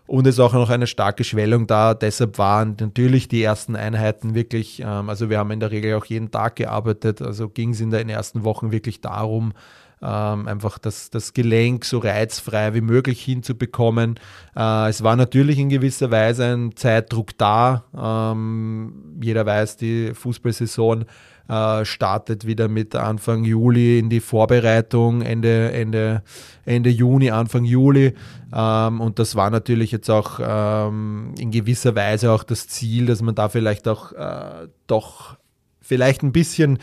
Und 0.07 0.27
es 0.27 0.35
ist 0.35 0.39
auch 0.39 0.53
noch 0.53 0.69
eine 0.69 0.85
starke 0.85 1.23
Schwellung 1.23 1.65
da. 1.65 1.95
Deshalb 1.95 2.37
waren 2.37 2.75
natürlich 2.79 3.27
die 3.27 3.41
ersten 3.41 3.75
Einheiten 3.75 4.35
wirklich, 4.35 4.81
ähm, 4.81 5.09
also 5.09 5.29
wir 5.29 5.39
haben 5.39 5.51
in 5.51 5.59
der 5.59 5.71
Regel 5.71 5.95
auch 5.95 6.05
jeden 6.05 6.29
Tag 6.29 6.57
gearbeitet. 6.57 7.21
Also 7.21 7.49
ging 7.49 7.71
es 7.71 7.81
in 7.81 7.89
den 7.89 8.09
ersten 8.09 8.43
Wochen 8.43 8.71
wirklich 8.71 9.01
darum, 9.01 9.53
ähm, 10.01 10.47
einfach 10.47 10.77
das, 10.77 11.09
das 11.09 11.33
Gelenk 11.33 11.85
so 11.85 11.99
reizfrei 11.99 12.73
wie 12.73 12.81
möglich 12.81 13.23
hinzubekommen. 13.23 14.19
Äh, 14.55 14.89
es 14.89 15.03
war 15.03 15.15
natürlich 15.15 15.59
in 15.59 15.69
gewisser 15.69 16.11
Weise 16.11 16.45
ein 16.45 16.75
Zeitdruck 16.75 17.37
da. 17.37 17.85
Ähm, 17.97 19.17
jeder 19.21 19.45
weiß, 19.45 19.77
die 19.77 20.13
Fußballsaison 20.13 21.05
äh, 21.47 21.85
startet 21.85 22.47
wieder 22.47 22.67
mit 22.67 22.95
Anfang 22.95 23.43
Juli 23.43 23.99
in 23.99 24.09
die 24.09 24.19
Vorbereitung, 24.19 25.21
Ende, 25.21 25.71
Ende, 25.71 26.23
Ende 26.65 26.89
Juni, 26.89 27.29
Anfang 27.29 27.65
Juli. 27.65 28.15
Ähm, 28.53 29.01
und 29.01 29.19
das 29.19 29.35
war 29.35 29.49
natürlich 29.49 29.91
jetzt 29.91 30.09
auch 30.09 30.39
ähm, 30.41 31.35
in 31.37 31.51
gewisser 31.51 31.95
Weise 31.95 32.31
auch 32.31 32.43
das 32.43 32.67
Ziel, 32.67 33.05
dass 33.05 33.21
man 33.21 33.35
da 33.35 33.49
vielleicht 33.49 33.87
auch 33.87 34.11
äh, 34.13 34.67
doch 34.87 35.37
vielleicht 35.81 36.23
ein 36.23 36.31
bisschen 36.31 36.79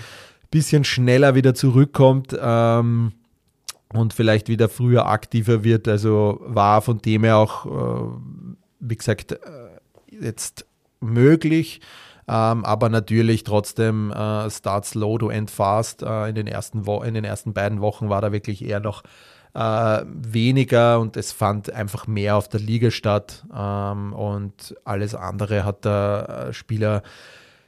bisschen 0.52 0.84
schneller 0.84 1.34
wieder 1.34 1.54
zurückkommt 1.54 2.36
ähm, 2.40 3.12
und 3.92 4.14
vielleicht 4.14 4.48
wieder 4.48 4.68
früher 4.68 5.06
aktiver 5.06 5.64
wird. 5.64 5.88
Also 5.88 6.38
war 6.44 6.80
von 6.82 6.98
dem 6.98 7.24
her 7.24 7.38
auch, 7.38 7.66
äh, 7.66 8.08
wie 8.78 8.96
gesagt, 8.96 9.32
äh, 9.32 9.38
jetzt 10.08 10.66
möglich. 11.00 11.80
Ähm, 12.28 12.64
aber 12.64 12.88
natürlich 12.88 13.42
trotzdem 13.42 14.12
äh, 14.12 14.48
start 14.48 14.86
slow 14.86 15.18
to 15.18 15.28
end 15.28 15.50
fast. 15.50 16.02
Äh, 16.02 16.28
in, 16.28 16.36
den 16.36 16.46
ersten 16.46 16.84
in 16.84 17.14
den 17.14 17.24
ersten 17.24 17.52
beiden 17.52 17.80
Wochen 17.80 18.08
war 18.08 18.20
da 18.20 18.30
wirklich 18.30 18.64
eher 18.64 18.78
noch 18.78 19.02
äh, 19.54 20.02
weniger 20.06 21.00
und 21.00 21.16
es 21.16 21.32
fand 21.32 21.72
einfach 21.72 22.06
mehr 22.06 22.36
auf 22.36 22.48
der 22.48 22.60
Liga 22.60 22.90
statt. 22.90 23.44
Ähm, 23.54 24.12
und 24.12 24.76
alles 24.84 25.14
andere 25.14 25.64
hat 25.64 25.84
der 25.84 26.46
äh, 26.48 26.52
Spieler 26.52 27.02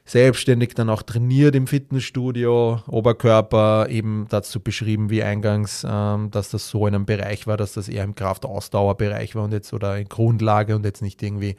selbstständig 0.05 0.75
dann 0.75 0.89
auch 0.89 1.01
trainiert 1.01 1.55
im 1.55 1.65
Fitnessstudio, 1.65 2.81
Oberkörper, 2.87 3.89
eben 3.89 4.27
dazu 4.29 4.59
beschrieben 4.59 5.09
wie 5.09 5.23
eingangs, 5.23 5.85
ähm, 5.89 6.29
dass 6.29 6.49
das 6.49 6.69
so 6.69 6.85
in 6.85 6.93
einem 6.93 7.05
Bereich 7.05 7.47
war, 7.47 7.57
dass 7.57 7.73
das 7.73 7.89
eher 7.89 8.03
im 8.03 8.13
Kraftausdauerbereich 8.13 9.35
war 9.35 9.43
und 9.43 9.51
jetzt 9.51 9.73
oder 9.73 9.97
in 9.97 10.07
Grundlage 10.07 10.75
und 10.75 10.85
jetzt 10.85 11.01
nicht 11.01 11.23
irgendwie 11.23 11.55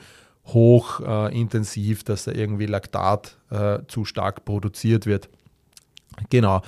hoch 0.46 1.00
äh, 1.00 1.38
intensiv, 1.38 2.04
dass 2.04 2.24
da 2.24 2.32
irgendwie 2.32 2.66
Laktat 2.66 3.36
äh, 3.50 3.80
zu 3.88 4.04
stark 4.04 4.44
produziert 4.44 5.06
wird. 5.06 5.28
Genau. 6.30 6.62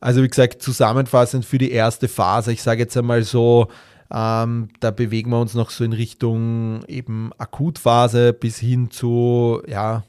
Also 0.00 0.22
wie 0.22 0.28
gesagt, 0.28 0.62
zusammenfassend 0.62 1.44
für 1.44 1.58
die 1.58 1.70
erste 1.70 2.08
Phase, 2.08 2.52
ich 2.52 2.62
sage 2.62 2.80
jetzt 2.80 2.96
einmal 2.96 3.22
so, 3.22 3.68
ähm, 4.12 4.70
da 4.80 4.90
bewegen 4.90 5.30
wir 5.30 5.38
uns 5.38 5.54
noch 5.54 5.70
so 5.70 5.84
in 5.84 5.92
Richtung 5.92 6.84
eben 6.88 7.30
Akutphase 7.38 8.32
bis 8.32 8.58
hin 8.58 8.90
zu 8.90 9.62
ja, 9.68 10.02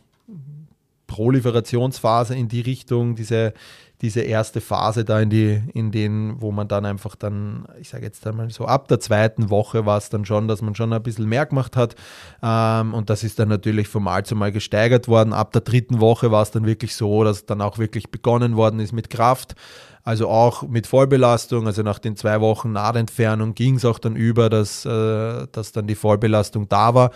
Proliferationsphase 1.12 2.36
in 2.36 2.48
die 2.48 2.62
Richtung, 2.62 3.16
diese, 3.16 3.54
diese 4.02 4.22
erste 4.22 4.62
Phase 4.62 5.04
da 5.04 5.20
in 5.20 5.30
die, 5.30 5.62
in 5.74 5.92
den, 5.92 6.42
wo 6.42 6.54
man 6.54 6.70
dann 6.70 6.86
einfach 6.86 7.18
dann, 7.18 7.66
ich 7.82 7.90
sage 7.90 8.06
jetzt 8.06 8.26
einmal 8.26 8.50
so, 8.50 8.66
ab 8.66 8.88
der 8.88 9.02
zweiten 9.02 9.50
Woche 9.50 9.86
war 9.86 9.98
es 9.98 10.10
dann 10.10 10.24
schon, 10.24 10.48
dass 10.48 10.62
man 10.62 10.74
schon 10.74 10.94
ein 10.94 11.04
bisschen 11.04 11.28
mehr 11.28 11.46
gemacht 11.46 11.76
hat. 11.76 11.96
Ähm, 12.42 12.94
und 12.94 13.10
das 13.10 13.26
ist 13.26 13.40
dann 13.40 13.50
natürlich 13.50 13.90
von 13.90 14.04
Mal 14.04 14.26
zu 14.26 14.38
Mal 14.38 14.54
gesteigert 14.54 15.10
worden. 15.10 15.34
Ab 15.34 15.52
der 15.52 15.62
dritten 15.62 16.00
Woche 16.00 16.32
war 16.32 16.44
es 16.44 16.52
dann 16.52 16.66
wirklich 16.66 16.96
so, 16.96 17.26
dass 17.26 17.46
dann 17.46 17.62
auch 17.62 17.78
wirklich 17.78 18.10
begonnen 18.10 18.56
worden 18.56 18.80
ist 18.80 18.94
mit 18.94 19.10
Kraft. 19.10 19.56
Also 20.04 20.30
auch 20.30 20.64
mit 20.64 20.88
Vollbelastung, 20.88 21.68
also 21.68 21.84
nach 21.84 22.00
den 22.00 22.16
zwei 22.16 22.40
Wochen 22.40 22.72
Nahtentfernung 22.72 23.54
ging 23.54 23.76
es 23.76 23.86
auch 23.86 24.00
dann 24.00 24.16
über, 24.16 24.50
dass, 24.50 24.86
äh, 24.86 25.48
dass 25.52 25.74
dann 25.74 25.88
die 25.88 25.96
Vollbelastung 25.96 26.70
da 26.70 26.96
war. 26.96 27.12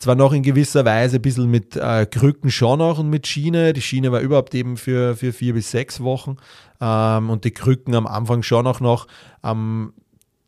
Zwar 0.00 0.14
noch 0.14 0.32
in 0.32 0.42
gewisser 0.42 0.86
Weise 0.86 1.16
ein 1.16 1.22
bisschen 1.22 1.50
mit 1.50 1.76
äh, 1.76 2.06
Krücken 2.06 2.50
schon 2.50 2.78
noch 2.78 2.98
und 2.98 3.10
mit 3.10 3.26
Schiene. 3.26 3.74
Die 3.74 3.82
Schiene 3.82 4.10
war 4.10 4.20
überhaupt 4.20 4.54
eben 4.54 4.78
für, 4.78 5.14
für 5.14 5.34
vier 5.34 5.52
bis 5.52 5.70
sechs 5.70 6.00
Wochen. 6.00 6.38
Ähm, 6.80 7.28
und 7.28 7.44
die 7.44 7.50
Krücken 7.50 7.94
am 7.94 8.06
Anfang 8.06 8.42
schon 8.42 8.66
auch 8.66 8.80
noch. 8.80 9.06
Ähm, 9.44 9.92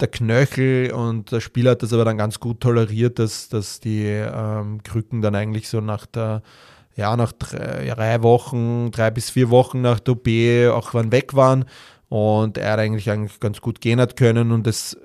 der 0.01 0.09
Knöchel 0.09 0.93
und 0.93 1.33
der 1.33 1.41
Spieler 1.41 1.73
hat 1.73 1.83
das 1.83 1.93
aber 1.93 2.07
dann 2.07 2.17
ganz 2.17 2.41
gut 2.41 2.61
toleriert, 2.61 3.19
dass, 3.19 3.51
dass 3.51 3.79
die 3.79 4.07
ähm, 4.07 4.83
Krücken 4.85 5.21
dann 5.21 5.35
eigentlich 5.35 5.69
so 5.69 5.83
nach 5.83 6.07
der, 6.07 6.41
ja, 6.97 7.15
nach 7.15 7.33
drei, 7.33 7.93
drei, 7.95 8.23
Wochen, 8.23 8.91
drei 8.91 9.11
bis 9.11 9.29
vier 9.29 9.51
Wochen 9.51 9.83
nach 9.83 10.01
der 10.01 10.15
OP 10.15 10.29
auch 10.75 10.95
wann 10.95 11.13
weg 11.13 11.35
waren 11.35 11.67
und 12.09 12.57
er 12.57 12.79
eigentlich, 12.79 13.11
eigentlich 13.11 13.39
ganz 13.39 13.61
gut 13.61 13.83
gehen 13.83 14.01
hat 14.01 14.17
können 14.17 14.51
und 14.51 14.67
das 14.67 14.97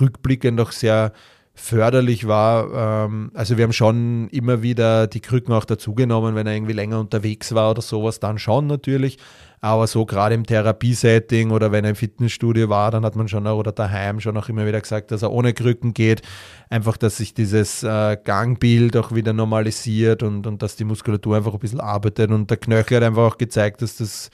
rückblickend 0.00 0.60
auch 0.60 0.70
sehr 0.70 1.12
förderlich 1.60 2.26
war. 2.26 3.04
Ähm, 3.06 3.30
also 3.34 3.56
wir 3.56 3.64
haben 3.64 3.72
schon 3.72 4.28
immer 4.30 4.62
wieder 4.62 5.06
die 5.06 5.20
Krücken 5.20 5.52
auch 5.52 5.64
dazugenommen, 5.64 6.34
wenn 6.34 6.46
er 6.46 6.54
irgendwie 6.54 6.72
länger 6.72 6.98
unterwegs 6.98 7.54
war 7.54 7.70
oder 7.70 7.82
sowas, 7.82 8.18
dann 8.20 8.38
schon 8.38 8.66
natürlich. 8.66 9.18
Aber 9.60 9.86
so 9.86 10.06
gerade 10.06 10.34
im 10.34 10.46
Therapiesetting 10.46 11.50
oder 11.50 11.70
wenn 11.70 11.84
er 11.84 11.90
im 11.90 11.96
Fitnessstudio 11.96 12.70
war, 12.70 12.90
dann 12.90 13.04
hat 13.04 13.14
man 13.14 13.28
schon 13.28 13.46
auch, 13.46 13.58
oder 13.58 13.72
daheim 13.72 14.18
schon 14.18 14.36
auch 14.38 14.48
immer 14.48 14.66
wieder 14.66 14.80
gesagt, 14.80 15.10
dass 15.10 15.20
er 15.20 15.30
ohne 15.32 15.52
Krücken 15.52 15.92
geht. 15.92 16.22
Einfach, 16.70 16.96
dass 16.96 17.18
sich 17.18 17.34
dieses 17.34 17.82
äh, 17.82 18.16
Gangbild 18.24 18.96
auch 18.96 19.14
wieder 19.14 19.34
normalisiert 19.34 20.22
und, 20.22 20.46
und 20.46 20.62
dass 20.62 20.76
die 20.76 20.84
Muskulatur 20.84 21.36
einfach 21.36 21.52
ein 21.52 21.58
bisschen 21.58 21.80
arbeitet. 21.80 22.30
Und 22.30 22.48
der 22.48 22.56
Knöchel 22.56 22.96
hat 22.96 23.04
einfach 23.04 23.32
auch 23.32 23.38
gezeigt, 23.38 23.82
dass 23.82 23.96
das, 23.96 24.30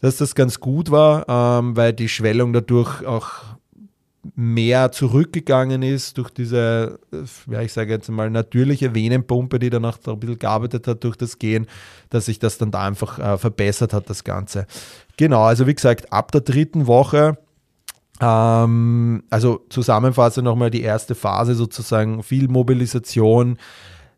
dass 0.00 0.16
das 0.16 0.34
ganz 0.34 0.60
gut 0.60 0.90
war, 0.90 1.28
ähm, 1.28 1.76
weil 1.76 1.92
die 1.92 2.08
Schwellung 2.08 2.54
dadurch 2.54 3.04
auch 3.04 3.54
mehr 4.34 4.92
zurückgegangen 4.92 5.82
ist 5.82 6.18
durch 6.18 6.30
diese, 6.30 6.98
ja, 7.50 7.60
ich 7.60 7.72
sage 7.72 7.92
jetzt 7.92 8.08
mal, 8.08 8.30
natürliche 8.30 8.94
Venenpumpe, 8.94 9.58
die 9.58 9.70
danach 9.70 9.98
ein 10.06 10.20
bisschen 10.20 10.38
gearbeitet 10.38 10.86
hat 10.86 11.04
durch 11.04 11.16
das 11.16 11.38
Gehen, 11.38 11.66
dass 12.10 12.26
sich 12.26 12.38
das 12.38 12.58
dann 12.58 12.70
da 12.70 12.82
einfach 12.82 13.18
äh, 13.18 13.38
verbessert 13.38 13.92
hat, 13.92 14.08
das 14.10 14.24
Ganze. 14.24 14.66
Genau, 15.16 15.42
also 15.42 15.66
wie 15.66 15.74
gesagt, 15.74 16.12
ab 16.12 16.32
der 16.32 16.40
dritten 16.40 16.86
Woche, 16.86 17.38
ähm, 18.20 19.24
also 19.30 19.64
zusammenfassend 19.68 20.44
nochmal 20.44 20.70
die 20.70 20.82
erste 20.82 21.14
Phase 21.14 21.54
sozusagen, 21.54 22.22
viel 22.22 22.48
Mobilisation, 22.48 23.58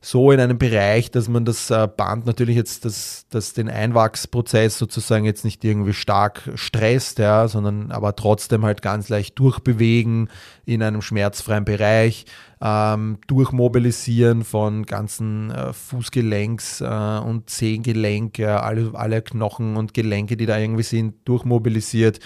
so 0.01 0.31
in 0.31 0.41
einem 0.41 0.59
Bereich, 0.59 1.11
dass 1.11 1.29
man 1.29 1.45
das 1.45 1.71
äh, 1.71 1.89
Band 1.89 2.27
natürlich 2.27 2.57
jetzt 2.57 2.85
das, 2.85 3.27
das 3.31 3.55
den 3.55 3.69
Einwachsprozess 3.69 4.79
sozusagen 4.79 5.25
jetzt 5.25 5.45
nicht 5.45 5.65
irgendwie 5.65 5.93
stark 5.95 6.51
stresst, 6.55 7.19
ja, 7.19 7.49
sondern 7.49 7.91
aber 7.91 8.15
trotzdem 8.15 8.65
halt 8.65 8.83
ganz 8.83 9.09
leicht 9.09 9.39
durchbewegen 9.39 10.29
in 10.65 10.83
einem 10.83 11.03
schmerzfreien 11.03 11.65
Bereich, 11.65 12.27
ähm, 12.61 13.19
durchmobilisieren 13.27 14.45
von 14.45 14.85
ganzen 14.87 15.51
äh, 15.51 15.73
Fußgelenks 15.73 16.81
äh, 16.83 17.19
und 17.25 17.51
Zehengelenk, 17.51 18.39
ja, 18.39 18.61
alle, 18.61 18.93
alle 18.95 19.23
Knochen 19.23 19.77
und 19.77 19.95
Gelenke, 19.95 20.37
die 20.37 20.47
da 20.47 20.59
irgendwie 20.59 20.83
sind, 20.85 21.17
durchmobilisiert 21.27 22.21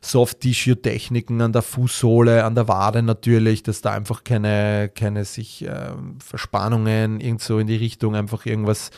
Soft-Tissue-Techniken 0.00 1.40
an 1.40 1.52
der 1.52 1.62
Fußsohle, 1.62 2.44
an 2.44 2.54
der 2.54 2.68
Wade 2.68 3.02
natürlich, 3.02 3.62
dass 3.62 3.80
da 3.80 3.92
einfach 3.92 4.24
keine, 4.24 4.90
keine 4.94 5.24
sich 5.24 5.66
äh, 5.66 5.90
Verspannungen 6.24 7.20
irgendwo 7.20 7.58
in 7.58 7.66
die 7.66 7.76
Richtung 7.76 8.14
einfach 8.14 8.46
irgendwas 8.46 8.90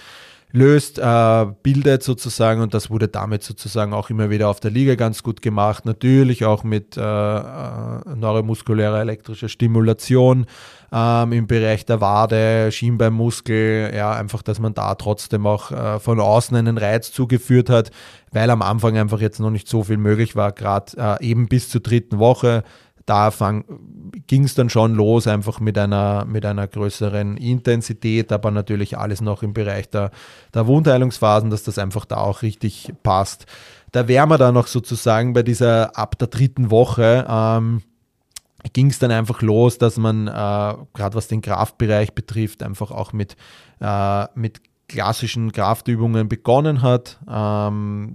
löst, 0.53 0.99
äh, 0.99 1.47
bildet 1.63 2.03
sozusagen 2.03 2.61
und 2.61 2.75
das 2.75 2.91
wurde 2.91 3.09
damit 3.09 3.43
sozusagen 3.43 3.93
auch 3.93 4.11
immer 4.11 4.31
wieder 4.31 4.49
auf 4.49 4.61
der 4.61 4.71
Liga 4.71 4.95
ganz 4.97 5.23
gut 5.23 5.43
gemacht. 5.43 5.87
Natürlich 5.87 6.45
auch 6.45 6.65
mit 6.65 6.97
äh, 6.97 7.01
äh 7.01 8.17
neuromuskulärer 8.17 9.01
elektrischer 9.01 9.49
Stimulation 9.49 10.47
ähm, 10.93 11.33
im 11.33 11.47
Bereich 11.47 11.87
der 11.87 12.01
Wade, 12.01 12.73
Schienbeinmuskel, 12.73 13.93
ja, 13.95 14.13
einfach, 14.13 14.43
dass 14.43 14.59
man 14.59 14.75
da 14.75 14.95
trotzdem 14.95 15.47
auch 15.47 15.71
äh, 15.71 16.01
von 16.01 16.21
außen 16.21 16.57
einen 16.57 16.79
Reiz 16.79 17.13
zugeführt 17.13 17.71
hat, 17.71 17.91
weil 18.33 18.51
am 18.51 18.63
Anfang 18.63 18.97
einfach 18.97 19.21
jetzt 19.21 19.41
noch 19.41 19.51
nicht 19.51 19.69
so 19.69 19.85
viel 19.85 19.99
möglich 19.99 20.37
war, 20.37 20.53
gerade 20.53 21.19
äh, 21.21 21.25
eben 21.25 21.49
bis 21.49 21.69
zur 21.69 21.81
dritten 21.81 22.19
Woche. 22.19 22.65
Da 23.07 23.33
ging 24.29 24.45
es 24.45 24.55
dann 24.55 24.71
schon 24.71 24.95
los, 24.95 25.27
einfach 25.27 25.59
mit 25.59 25.77
einer, 25.77 26.25
mit 26.27 26.47
einer 26.47 26.69
größeren 26.69 27.37
Intensität, 27.39 28.31
aber 28.31 28.53
natürlich 28.53 28.99
alles 28.99 29.21
noch 29.21 29.43
im 29.43 29.53
Bereich 29.53 29.91
der, 29.91 30.13
der 30.55 30.69
Wundheilungsphasen, 30.69 31.51
dass 31.51 31.65
das 31.65 31.79
einfach 31.79 32.05
da 32.05 32.19
auch 32.19 32.43
richtig 32.43 32.93
passt. 33.03 33.47
Da 33.91 34.07
wären 34.07 34.29
wir 34.29 34.39
dann 34.39 34.55
noch 34.55 34.69
sozusagen 34.69 35.33
bei 35.33 35.43
dieser 35.43 35.97
ab 35.99 36.19
der 36.19 36.29
dritten 36.29 36.71
Woche. 36.71 37.27
Ähm, 37.29 37.83
ging 38.73 38.91
es 38.91 38.99
dann 38.99 39.11
einfach 39.11 39.43
los, 39.43 39.79
dass 39.79 39.97
man, 39.97 40.27
äh, 40.29 40.31
gerade 40.31 41.15
was 41.15 41.29
den 41.29 41.41
Kraftbereich 41.41 42.15
betrifft, 42.15 42.63
einfach 42.63 42.91
auch 42.91 43.13
mit, 43.13 43.37
äh, 43.81 44.25
mit 44.35 44.61
klassischen 44.89 45.53
Kraftübungen 45.53 46.29
begonnen 46.29 46.83
hat, 46.83 47.21
ähm, 47.29 48.15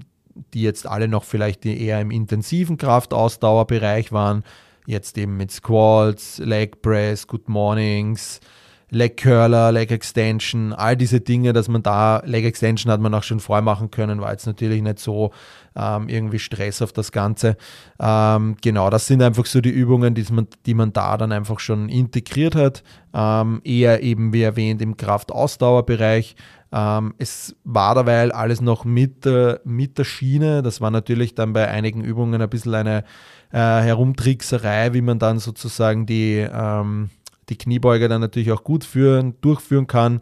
die 0.53 0.61
jetzt 0.61 0.85
alle 0.87 1.07
noch 1.07 1.23
vielleicht 1.23 1.65
eher 1.65 2.01
im 2.01 2.11
intensiven 2.11 2.77
Kraftausdauerbereich 2.77 4.11
waren. 4.11 4.43
Jetzt 4.85 5.17
eben 5.17 5.37
mit 5.37 5.51
Squats, 5.51 6.37
Leg 6.39 6.81
Press, 6.81 7.27
Good 7.27 7.47
Mornings, 7.49 8.39
Leg 8.89 9.17
Curler, 9.17 9.71
Leg 9.71 9.91
Extension, 9.91 10.73
all 10.73 10.95
diese 10.95 11.19
Dinge, 11.19 11.53
dass 11.53 11.67
man 11.67 11.83
da, 11.83 12.21
Leg 12.25 12.45
Extension 12.45 12.91
hat 12.91 13.01
man 13.01 13.13
auch 13.13 13.23
schon 13.23 13.39
vormachen 13.39 13.91
können, 13.91 14.21
war 14.21 14.31
jetzt 14.31 14.45
natürlich 14.45 14.81
nicht 14.81 14.99
so 14.99 15.31
ähm, 15.75 16.07
irgendwie 16.07 16.39
Stress 16.39 16.81
auf 16.81 16.93
das 16.93 17.11
Ganze. 17.11 17.57
Ähm, 17.99 18.55
genau, 18.61 18.89
das 18.89 19.07
sind 19.07 19.21
einfach 19.21 19.45
so 19.45 19.61
die 19.61 19.69
Übungen, 19.69 20.13
die 20.15 20.25
man, 20.31 20.47
die 20.65 20.73
man 20.73 20.93
da 20.93 21.17
dann 21.17 21.31
einfach 21.31 21.59
schon 21.59 21.89
integriert 21.89 22.55
hat. 22.55 22.83
Ähm, 23.13 23.61
eher 23.63 24.03
eben, 24.03 24.33
wie 24.33 24.43
erwähnt, 24.43 24.81
im 24.81 24.97
Kraftausdauerbereich. 24.97 26.35
Ähm, 26.71 27.13
es 27.17 27.55
war 27.63 27.95
derweil 27.95 28.31
alles 28.31 28.61
noch 28.61 28.85
mit, 28.85 29.25
äh, 29.25 29.59
mit 29.63 29.97
der 29.97 30.03
Schiene. 30.03 30.61
Das 30.61 30.81
war 30.81 30.91
natürlich 30.91 31.33
dann 31.33 31.53
bei 31.53 31.67
einigen 31.67 32.03
Übungen 32.03 32.41
ein 32.41 32.49
bisschen 32.49 32.75
eine 32.75 33.03
äh, 33.51 33.57
Herumtrickserei, 33.57 34.93
wie 34.93 35.01
man 35.01 35.19
dann 35.19 35.39
sozusagen 35.39 36.05
die, 36.05 36.45
ähm, 36.51 37.09
die 37.49 37.57
Kniebeuge 37.57 38.07
dann 38.09 38.21
natürlich 38.21 38.51
auch 38.51 38.63
gut 38.63 38.83
führen, 38.83 39.35
durchführen 39.41 39.87
kann 39.87 40.21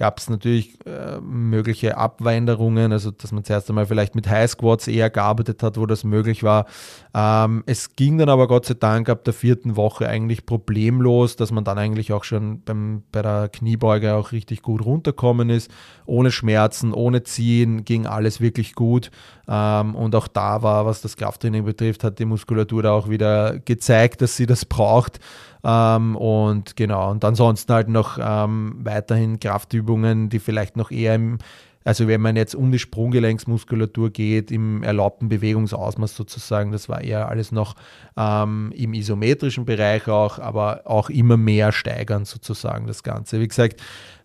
gab 0.00 0.16
es 0.16 0.30
natürlich 0.30 0.78
äh, 0.86 1.20
mögliche 1.20 1.98
Abwanderungen, 1.98 2.90
also 2.90 3.10
dass 3.10 3.32
man 3.32 3.44
zuerst 3.44 3.68
einmal 3.68 3.84
vielleicht 3.84 4.14
mit 4.14 4.30
High 4.30 4.50
Squats 4.50 4.88
eher 4.88 5.10
gearbeitet 5.10 5.62
hat, 5.62 5.76
wo 5.76 5.84
das 5.84 6.04
möglich 6.04 6.42
war. 6.42 6.64
Ähm, 7.12 7.62
es 7.66 7.96
ging 7.96 8.16
dann 8.16 8.30
aber 8.30 8.48
Gott 8.48 8.64
sei 8.64 8.72
Dank 8.72 9.10
ab 9.10 9.24
der 9.24 9.34
vierten 9.34 9.76
Woche 9.76 10.08
eigentlich 10.08 10.46
problemlos, 10.46 11.36
dass 11.36 11.52
man 11.52 11.64
dann 11.64 11.76
eigentlich 11.76 12.14
auch 12.14 12.24
schon 12.24 12.62
beim, 12.62 13.02
bei 13.12 13.20
der 13.20 13.50
Kniebeuge 13.50 14.14
auch 14.14 14.32
richtig 14.32 14.62
gut 14.62 14.82
runterkommen 14.82 15.50
ist. 15.50 15.70
Ohne 16.06 16.30
Schmerzen, 16.30 16.94
ohne 16.94 17.22
Ziehen 17.24 17.84
ging 17.84 18.06
alles 18.06 18.40
wirklich 18.40 18.74
gut. 18.74 19.10
Ähm, 19.46 19.94
und 19.94 20.14
auch 20.14 20.28
da 20.28 20.62
war, 20.62 20.86
was 20.86 21.02
das 21.02 21.18
Krafttraining 21.18 21.66
betrifft, 21.66 22.04
hat 22.04 22.18
die 22.18 22.24
Muskulatur 22.24 22.82
da 22.82 22.92
auch 22.92 23.10
wieder 23.10 23.58
gezeigt, 23.58 24.22
dass 24.22 24.34
sie 24.34 24.46
das 24.46 24.64
braucht. 24.64 25.20
Ähm, 25.64 26.16
und 26.16 26.76
genau, 26.76 27.10
und 27.10 27.24
ansonsten 27.24 27.72
halt 27.72 27.88
noch 27.88 28.18
ähm, 28.20 28.76
weiterhin 28.82 29.40
Kraftübungen, 29.40 30.28
die 30.28 30.38
vielleicht 30.38 30.76
noch 30.76 30.90
eher 30.90 31.14
im, 31.14 31.38
also 31.82 32.08
wenn 32.08 32.20
man 32.20 32.36
jetzt 32.36 32.54
um 32.54 32.70
die 32.70 32.78
Sprunggelenksmuskulatur 32.78 34.10
geht, 34.10 34.50
im 34.50 34.82
erlaubten 34.82 35.28
Bewegungsausmaß 35.30 36.14
sozusagen, 36.14 36.72
das 36.72 36.88
war 36.90 37.00
eher 37.00 37.28
alles 37.28 37.52
noch 37.52 37.74
ähm, 38.18 38.72
im 38.76 38.92
isometrischen 38.92 39.64
Bereich 39.64 40.06
auch, 40.08 40.38
aber 40.38 40.82
auch 40.84 41.08
immer 41.08 41.38
mehr 41.38 41.72
steigern 41.72 42.26
sozusagen 42.26 42.86
das 42.86 43.02
Ganze. 43.02 43.40
Wie 43.40 43.48
gesagt, 43.48 43.80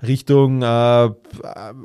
Richtung 0.06 0.62
äh, 0.62 0.66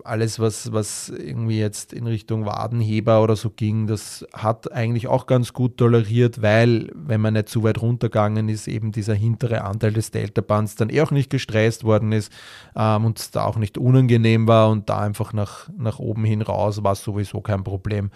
alles, 0.04 0.40
was, 0.40 0.72
was 0.72 1.08
irgendwie 1.08 1.58
jetzt 1.58 1.92
in 1.92 2.06
Richtung 2.06 2.46
Wadenheber 2.46 3.22
oder 3.22 3.36
so 3.36 3.50
ging, 3.50 3.86
das 3.86 4.26
hat 4.32 4.72
eigentlich 4.72 5.06
auch 5.06 5.26
ganz 5.26 5.52
gut 5.52 5.76
toleriert, 5.76 6.42
weil, 6.42 6.90
wenn 6.94 7.20
man 7.20 7.34
nicht 7.34 7.48
zu 7.48 7.62
weit 7.62 7.80
runtergegangen 7.80 8.48
ist, 8.48 8.68
eben 8.68 8.92
dieser 8.92 9.14
hintere 9.14 9.62
Anteil 9.62 9.92
des 9.92 10.10
Delta-Bands 10.10 10.76
dann 10.76 10.90
eh 10.90 11.00
auch 11.00 11.10
nicht 11.10 11.30
gestresst 11.30 11.84
worden 11.84 12.12
ist 12.12 12.32
ähm, 12.76 13.04
und 13.04 13.18
es 13.18 13.30
da 13.30 13.44
auch 13.44 13.56
nicht 13.56 13.78
unangenehm 13.78 14.48
war 14.48 14.70
und 14.70 14.90
da 14.90 14.98
einfach 14.98 15.32
nach, 15.32 15.59
nach 15.76 15.98
oben 15.98 16.24
hin 16.24 16.42
raus 16.42 16.82
war 16.82 16.94
sowieso 16.94 17.40
kein 17.40 17.64
Problem. 17.64 18.10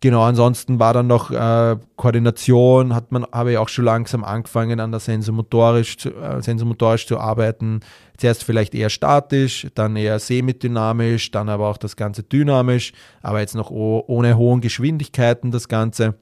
Genau, 0.00 0.22
ansonsten 0.22 0.78
war 0.78 0.94
dann 0.94 1.06
noch 1.06 1.30
äh, 1.30 1.76
Koordination, 1.96 2.94
hat 2.94 3.12
man, 3.12 3.26
habe 3.32 3.52
ich 3.52 3.58
auch 3.58 3.68
schon 3.68 3.84
langsam 3.84 4.24
angefangen, 4.24 4.80
an 4.80 4.90
der 4.90 5.00
sensomotorisch 5.00 5.98
zu, 5.98 6.10
äh, 6.14 6.42
sensomotorisch 6.42 7.06
zu 7.06 7.18
arbeiten. 7.18 7.80
Zuerst 8.16 8.44
vielleicht 8.44 8.74
eher 8.74 8.90
statisch, 8.90 9.66
dann 9.74 9.96
eher 9.96 10.18
semidynamisch, 10.18 11.30
dann 11.30 11.48
aber 11.48 11.68
auch 11.68 11.78
das 11.78 11.96
Ganze 11.96 12.22
dynamisch, 12.22 12.92
aber 13.22 13.40
jetzt 13.40 13.54
noch 13.54 13.70
ohne 13.70 14.36
hohen 14.36 14.60
Geschwindigkeiten 14.60 15.50
das 15.50 15.68
Ganze. 15.68 16.14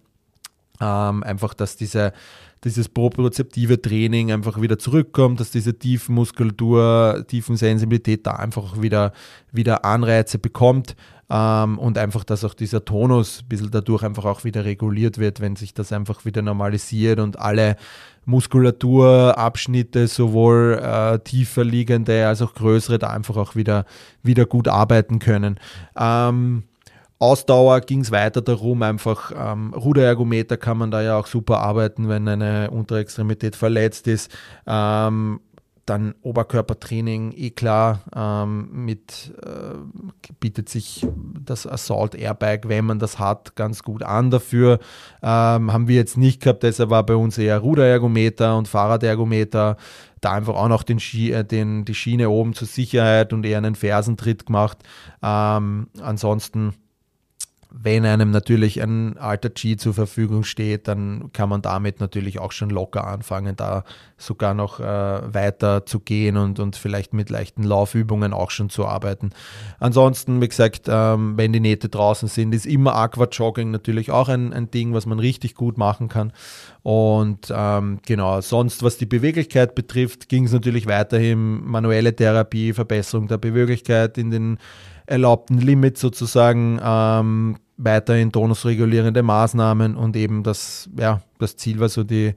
Ähm, 0.80 1.22
einfach, 1.22 1.54
dass 1.54 1.76
diese, 1.76 2.12
dieses 2.64 2.88
propriozeptive 2.88 3.80
Training 3.80 4.32
einfach 4.32 4.60
wieder 4.60 4.78
zurückkommt, 4.78 5.40
dass 5.40 5.50
diese 5.50 5.78
tiefen 5.78 6.14
Muskulatur, 6.14 7.24
tiefen 7.26 7.56
Sensibilität 7.56 8.26
da 8.26 8.32
einfach 8.32 8.80
wieder, 8.80 9.12
wieder 9.52 9.84
Anreize 9.84 10.38
bekommt 10.38 10.96
ähm, 11.30 11.78
und 11.78 11.98
einfach, 11.98 12.24
dass 12.24 12.44
auch 12.44 12.54
dieser 12.54 12.84
Tonus 12.84 13.42
ein 13.42 13.48
bisschen 13.48 13.70
dadurch 13.70 14.02
einfach 14.02 14.24
auch 14.24 14.44
wieder 14.44 14.64
reguliert 14.64 15.18
wird, 15.18 15.40
wenn 15.40 15.56
sich 15.56 15.74
das 15.74 15.92
einfach 15.92 16.24
wieder 16.24 16.42
normalisiert 16.42 17.20
und 17.20 17.38
alle 17.38 17.76
Muskulaturabschnitte, 18.24 20.06
sowohl 20.06 20.80
äh, 20.82 21.18
tiefer 21.20 21.64
liegende 21.64 22.26
als 22.26 22.42
auch 22.42 22.54
größere, 22.54 22.98
da 22.98 23.08
einfach 23.08 23.36
auch 23.36 23.56
wieder, 23.56 23.84
wieder 24.22 24.46
gut 24.46 24.68
arbeiten 24.68 25.18
können. 25.18 25.58
Ähm, 25.98 26.64
Ausdauer 27.20 27.80
ging 27.80 28.00
es 28.00 28.12
weiter 28.12 28.42
darum, 28.42 28.82
einfach 28.82 29.32
ähm, 29.36 29.74
Ruderergometer 29.74 30.56
kann 30.56 30.78
man 30.78 30.90
da 30.90 31.02
ja 31.02 31.18
auch 31.18 31.26
super 31.26 31.58
arbeiten, 31.58 32.08
wenn 32.08 32.28
eine 32.28 32.70
Unterextremität 32.70 33.56
verletzt 33.56 34.06
ist. 34.06 34.30
Ähm, 34.66 35.40
dann 35.88 36.14
Oberkörpertraining, 36.22 37.32
eh 37.34 37.50
klar, 37.50 38.00
ähm, 38.14 38.68
mit 38.84 39.32
äh, 39.42 39.78
bietet 40.38 40.68
sich 40.68 41.06
das 41.40 41.66
Assault 41.66 42.14
Airbike, 42.14 42.68
wenn 42.68 42.84
man 42.84 42.98
das 42.98 43.18
hat, 43.18 43.56
ganz 43.56 43.82
gut 43.82 44.02
an 44.02 44.30
dafür. 44.30 44.80
Ähm, 45.22 45.72
haben 45.72 45.88
wir 45.88 45.96
jetzt 45.96 46.18
nicht 46.18 46.42
gehabt, 46.42 46.62
deshalb 46.62 46.90
war 46.90 47.04
bei 47.04 47.16
uns 47.16 47.38
eher 47.38 47.58
Ruderergometer 47.58 48.56
und 48.56 48.68
Fahrradergometer. 48.68 49.76
Da 50.20 50.32
einfach 50.32 50.56
auch 50.56 50.68
noch 50.68 50.82
den, 50.82 51.00
Ski, 51.00 51.32
äh, 51.32 51.44
den, 51.44 51.84
die 51.84 51.94
Schiene 51.94 52.28
oben 52.28 52.52
zur 52.52 52.68
Sicherheit 52.68 53.32
und 53.32 53.46
eher 53.46 53.58
einen 53.58 53.74
Fersentritt 53.74 54.46
gemacht. 54.46 54.78
Ähm, 55.22 55.88
ansonsten 56.02 56.74
wenn 57.70 58.06
einem 58.06 58.30
natürlich 58.30 58.82
ein 58.82 59.18
alter 59.18 59.50
G 59.50 59.76
zur 59.76 59.92
Verfügung 59.92 60.42
steht, 60.42 60.88
dann 60.88 61.30
kann 61.34 61.50
man 61.50 61.60
damit 61.60 62.00
natürlich 62.00 62.38
auch 62.38 62.52
schon 62.52 62.70
locker 62.70 63.06
anfangen, 63.06 63.56
da 63.56 63.84
sogar 64.16 64.54
noch 64.54 64.80
äh, 64.80 64.84
weiter 64.84 65.84
zu 65.84 66.00
gehen 66.00 66.38
und, 66.38 66.60
und 66.60 66.76
vielleicht 66.76 67.12
mit 67.12 67.28
leichten 67.28 67.62
Laufübungen 67.62 68.32
auch 68.32 68.50
schon 68.50 68.70
zu 68.70 68.86
arbeiten. 68.86 69.30
Ansonsten, 69.80 70.40
wie 70.40 70.48
gesagt, 70.48 70.86
ähm, 70.88 71.36
wenn 71.36 71.52
die 71.52 71.60
Nähte 71.60 71.90
draußen 71.90 72.28
sind, 72.28 72.54
ist 72.54 72.64
immer 72.64 72.94
Aquajogging 72.94 73.70
natürlich 73.70 74.10
auch 74.10 74.28
ein, 74.28 74.54
ein 74.54 74.70
Ding, 74.70 74.94
was 74.94 75.04
man 75.04 75.18
richtig 75.18 75.54
gut 75.54 75.76
machen 75.76 76.08
kann. 76.08 76.32
Und 76.82 77.52
ähm, 77.54 77.98
genau, 78.06 78.40
sonst 78.40 78.82
was 78.82 78.96
die 78.96 79.06
Beweglichkeit 79.06 79.74
betrifft, 79.74 80.30
ging 80.30 80.46
es 80.46 80.52
natürlich 80.52 80.86
weiterhin 80.86 81.64
manuelle 81.66 82.16
Therapie, 82.16 82.72
Verbesserung 82.72 83.28
der 83.28 83.36
Beweglichkeit 83.36 84.16
in 84.16 84.30
den 84.30 84.58
erlaubten 85.08 85.58
Limit 85.58 85.98
sozusagen 85.98 86.78
ähm, 86.82 87.56
weiterhin 87.76 88.32
tonusregulierende 88.32 89.22
Maßnahmen 89.22 89.96
und 89.96 90.16
eben 90.16 90.42
das, 90.42 90.88
ja, 90.98 91.22
das 91.38 91.56
Ziel 91.56 91.80
war 91.80 91.88
so 91.88 92.04
die 92.04 92.34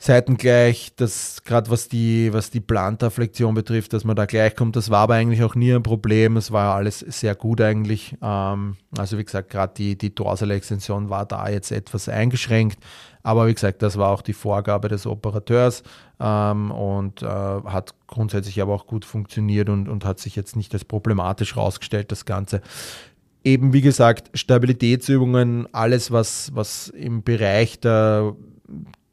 Seiten 0.00 0.36
gleich, 0.36 0.92
das 0.94 1.42
gerade 1.42 1.70
was 1.70 1.88
die, 1.88 2.32
was 2.32 2.50
die 2.50 2.60
Plantarflexion 2.60 3.52
betrifft, 3.52 3.92
dass 3.92 4.04
man 4.04 4.14
da 4.14 4.26
gleich 4.26 4.54
kommt, 4.54 4.76
das 4.76 4.90
war 4.90 5.00
aber 5.00 5.14
eigentlich 5.14 5.42
auch 5.42 5.56
nie 5.56 5.72
ein 5.72 5.82
Problem. 5.82 6.36
Es 6.36 6.52
war 6.52 6.76
alles 6.76 7.00
sehr 7.00 7.34
gut 7.34 7.60
eigentlich. 7.60 8.16
Ähm, 8.22 8.76
also 8.96 9.18
wie 9.18 9.24
gesagt, 9.24 9.50
gerade 9.50 9.74
die, 9.76 9.98
die 9.98 10.14
Dorsal-Extension 10.14 11.10
war 11.10 11.26
da 11.26 11.48
jetzt 11.48 11.72
etwas 11.72 12.08
eingeschränkt. 12.08 12.78
Aber 13.24 13.48
wie 13.48 13.54
gesagt, 13.54 13.82
das 13.82 13.98
war 13.98 14.10
auch 14.10 14.22
die 14.22 14.34
Vorgabe 14.34 14.88
des 14.88 15.04
Operateurs 15.04 15.82
ähm, 16.20 16.70
und 16.70 17.22
äh, 17.22 17.26
hat 17.26 17.94
grundsätzlich 18.06 18.62
aber 18.62 18.74
auch 18.74 18.86
gut 18.86 19.04
funktioniert 19.04 19.68
und, 19.68 19.88
und 19.88 20.04
hat 20.04 20.20
sich 20.20 20.36
jetzt 20.36 20.54
nicht 20.54 20.72
als 20.74 20.84
problematisch 20.84 21.56
rausgestellt, 21.56 22.12
das 22.12 22.24
Ganze 22.24 22.62
eben 23.44 23.72
wie 23.72 23.80
gesagt, 23.80 24.30
Stabilitätsübungen, 24.36 25.72
alles, 25.72 26.10
was, 26.10 26.50
was 26.54 26.88
im 26.88 27.22
Bereich 27.22 27.80
der, 27.80 28.34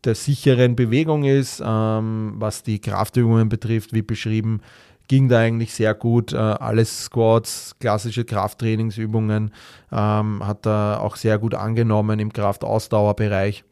der 0.06 0.16
sicheren 0.16 0.76
Bewegung 0.76 1.24
ist, 1.24 1.62
ähm, 1.66 2.36
was 2.38 2.64
die 2.64 2.80
Kraftübungen 2.80 3.50
betrifft, 3.50 3.94
wie 3.94 4.02
beschrieben, 4.02 4.62
ging 5.08 5.30
da 5.30 5.40
eigentlich 5.40 5.74
sehr 5.74 5.94
gut. 5.94 6.34
Äh, 6.34 6.38
alles 6.38 7.06
Squats, 7.06 7.76
klassische 7.80 8.26
Krafttrainingsübungen 8.26 9.52
ähm, 9.92 10.46
hat 10.46 10.66
er 10.66 11.02
auch 11.02 11.16
sehr 11.16 11.38
gut 11.38 11.54
angenommen 11.54 12.20
im 12.20 12.34
Kraftausdauerbereich. 12.34 13.64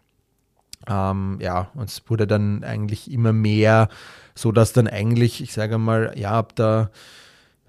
Ähm, 0.88 1.38
ja, 1.42 1.70
und 1.76 1.90
es 1.90 2.02
wurde 2.08 2.28
dann 2.28 2.64
eigentlich 2.64 3.12
immer 3.12 3.34
mehr, 3.34 3.88
so 4.36 4.52
dass 4.52 4.74
dann 4.74 4.88
eigentlich, 4.88 5.42
ich 5.42 5.54
sage 5.54 5.78
mal, 5.78 6.14
ja, 6.16 6.32
ab 6.32 6.56
der 6.56 6.92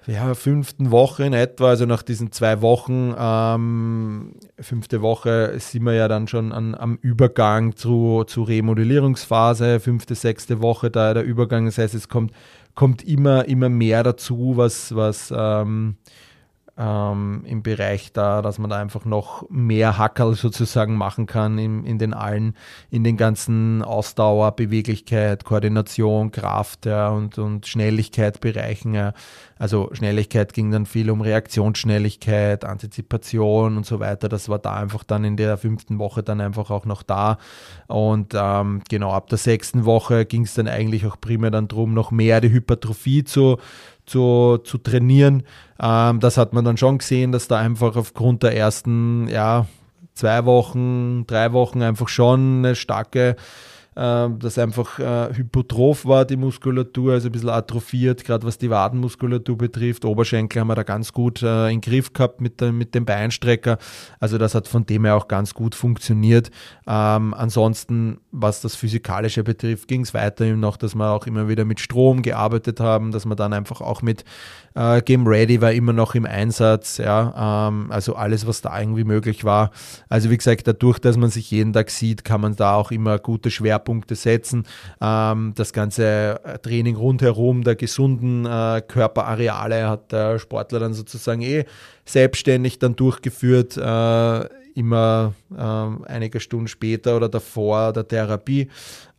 ja, 0.07 0.35
fünften 0.35 0.91
Woche 0.91 1.25
in 1.25 1.33
etwa, 1.33 1.71
also 1.71 1.87
nach 1.87 2.03
diesen 2.03 2.31
zwei 2.31 2.61
Wochen, 2.61 3.15
ähm, 3.19 4.35
fünfte 4.61 5.01
Woche 5.01 5.55
sind 5.59 5.85
wir 5.85 5.95
ja 5.95 6.09
dann 6.09 6.29
schon 6.29 6.53
an, 6.53 6.75
am 6.75 6.99
Übergang 7.01 7.77
zu, 7.77 8.25
zu 8.25 8.43
Remodellierungsphase, 8.43 9.81
fünfte, 9.81 10.15
sechste 10.15 10.61
Woche 10.61 10.91
da 10.91 11.15
der 11.15 11.25
Übergang. 11.25 11.65
Das 11.67 11.79
heißt, 11.79 11.95
es 11.95 12.09
kommt, 12.09 12.33
kommt 12.75 13.03
immer, 13.03 13.47
immer 13.47 13.69
mehr 13.69 14.03
dazu, 14.03 14.55
was, 14.57 14.95
was 14.95 15.33
ähm, 15.35 15.97
ähm, 16.77 17.45
im 17.47 17.63
Bereich 17.63 18.13
da, 18.13 18.43
dass 18.43 18.59
man 18.59 18.69
da 18.69 18.81
einfach 18.81 19.05
noch 19.05 19.49
mehr 19.49 19.97
Hackerl 19.97 20.35
sozusagen 20.35 20.97
machen 20.97 21.27
kann 21.27 21.57
in, 21.59 21.85
in 21.85 21.99
den 21.99 22.13
allen, 22.13 22.57
in 22.91 23.05
den 23.05 23.17
ganzen 23.17 23.83
Ausdauer, 23.83 24.57
Beweglichkeit, 24.57 25.45
Koordination, 25.45 26.33
Kraft 26.33 26.87
ja, 26.87 27.11
und, 27.11 27.39
und 27.39 27.67
Schnelligkeit 27.67 28.41
Bereichen. 28.41 28.95
Ja. 28.95 29.13
Also 29.57 29.89
Schnelligkeit 29.93 30.53
ging 30.53 30.73
dann 30.73 30.85
viel 30.85 31.11
um 31.11 31.21
Reaktionsschnelligkeit, 31.21 32.65
Antizipation 32.65 33.77
und 33.77 33.87
so 33.87 34.01
weiter. 34.01 34.29
Das 34.29 34.49
war 34.49 34.59
da 34.59 34.75
einfach 34.75 35.05
dann 35.05 35.23
in 35.23 35.37
der 35.37 35.57
fünften 35.57 36.01
Woche 36.01 36.25
dann 36.25 36.41
einfach 36.41 36.71
auch 36.71 36.87
noch 36.87 37.05
da. 37.05 37.39
Und 37.87 38.35
ähm, 38.35 38.83
genau 38.89 39.13
ab 39.13 39.29
der 39.29 39.39
sechsten 39.39 39.85
Woche 39.85 40.27
ging 40.27 40.43
es 40.43 40.55
dann 40.55 40.67
eigentlich 40.67 41.07
auch 41.07 41.21
primär 41.21 41.53
dann 41.53 41.69
darum, 41.69 41.95
noch 41.95 42.11
mehr 42.11 42.41
die 42.41 42.51
Hypertrophie 42.51 43.23
zu, 43.23 43.59
zu, 44.07 44.59
zu 44.59 44.79
trainieren. 44.79 45.45
Ähm, 45.81 46.21
das 46.21 46.37
hat 46.37 46.53
man 46.53 46.65
dann 46.65 46.77
schon 46.77 46.99
gesehen, 46.99 47.33
dass 47.33 47.49
da 47.49 47.59
einfach 47.59 47.97
aufgrund 47.97 48.43
der 48.43 48.57
ersten, 48.57 49.29
ja, 49.29 49.67
zwei 50.15 50.45
Wochen, 50.45 51.27
drei 51.27 51.53
Wochen 51.53 51.83
einfach 51.83 52.09
schon 52.09 52.59
eine 52.59 52.77
starke 52.77 53.37
dass 53.95 54.59
einfach 54.59 54.99
äh, 54.99 55.33
hypotroph 55.35 56.05
war, 56.05 56.25
die 56.25 56.37
Muskulatur, 56.37 57.13
also 57.13 57.29
ein 57.29 57.33
bisschen 57.33 57.51
atrophiert, 57.51 58.25
gerade 58.25 58.45
was 58.47 58.59
die 58.59 58.71
Wadenmuskulatur 58.71 59.57
betrifft. 59.57 60.05
Oberschenkel 60.05 60.61
haben 60.61 60.69
wir 60.69 60.75
da 60.75 60.83
ganz 60.83 61.13
gut 61.13 61.43
äh, 61.43 61.71
in 61.71 61.81
Griff 61.81 62.13
gehabt 62.13 62.41
mit, 62.41 62.61
der, 62.61 62.73
mit 62.73 62.95
dem 62.95 63.05
Beinstrecker. 63.05 63.79
Also 64.19 64.37
das 64.37 64.55
hat 64.55 64.67
von 64.67 64.85
dem 64.85 65.05
her 65.05 65.17
auch 65.17 65.29
ganz 65.29 65.55
gut 65.55 65.77
funktioniert. 65.77 66.51
Ähm, 66.89 67.35
ansonsten, 67.35 68.19
was 68.33 68.61
das 68.61 68.75
Physikalische 68.75 69.45
betrifft, 69.45 69.87
ging 69.87 70.01
es 70.01 70.13
weiterhin 70.13 70.59
noch, 70.59 70.77
dass 70.77 70.97
wir 70.97 71.13
auch 71.13 71.27
immer 71.29 71.49
wieder 71.49 71.65
mit 71.65 71.79
Strom 71.79 72.23
gearbeitet 72.23 72.81
haben, 72.81 73.13
dass 73.13 73.25
man 73.27 73.37
dann 73.37 73.53
einfach 73.53 73.81
auch 73.81 74.03
mit 74.03 74.25
äh, 74.75 75.03
Game 75.03 75.27
Ready 75.27 75.61
war 75.61 75.73
immer 75.73 75.93
noch 75.93 76.17
im 76.17 76.27
Einsatz, 76.27 76.99
ja, 76.99 77.69
ähm, 77.69 77.93
also 77.93 78.17
alles, 78.17 78.45
was 78.47 78.61
da 78.61 78.79
irgendwie 78.79 79.05
möglich 79.05 79.45
war. 79.45 79.71
Also 80.09 80.31
wie 80.31 80.37
gesagt, 80.37 80.67
dadurch, 80.67 80.99
dass 80.99 81.17
man 81.17 81.31
sich 81.31 81.53
jeden 81.53 81.73
Tag 81.73 81.91
sieht, 81.91 82.25
kann 82.25 82.41
man 82.41 82.57
da 82.57 82.75
auch 82.75 82.91
immer 82.91 83.21
gute 83.21 83.53
Schwerpunkte 83.53 83.84
setzen. 84.11 84.65
Ähm, 85.01 85.53
das 85.57 85.73
ganze 85.73 86.41
äh, 86.45 86.59
Training 86.59 86.97
rundherum 86.97 87.63
der 87.65 87.77
gesunden 87.77 88.47
äh, 88.47 88.83
Körperareale 88.87 89.89
hat 89.89 90.13
der 90.13 90.39
Sportler 90.39 90.81
dann 90.81 90.95
sozusagen 90.95 91.43
eh 91.43 91.65
selbstständig 92.05 92.79
dann 92.79 92.97
durchgeführt. 92.97 93.77
Äh, 93.77 94.49
immer 94.75 95.35
ähm, 95.57 96.05
einige 96.07 96.41
Stunden 96.41 96.69
später 96.69 97.17
oder 97.17 97.29
davor 97.29 97.93
der 97.93 98.07
Therapie. 98.09 98.69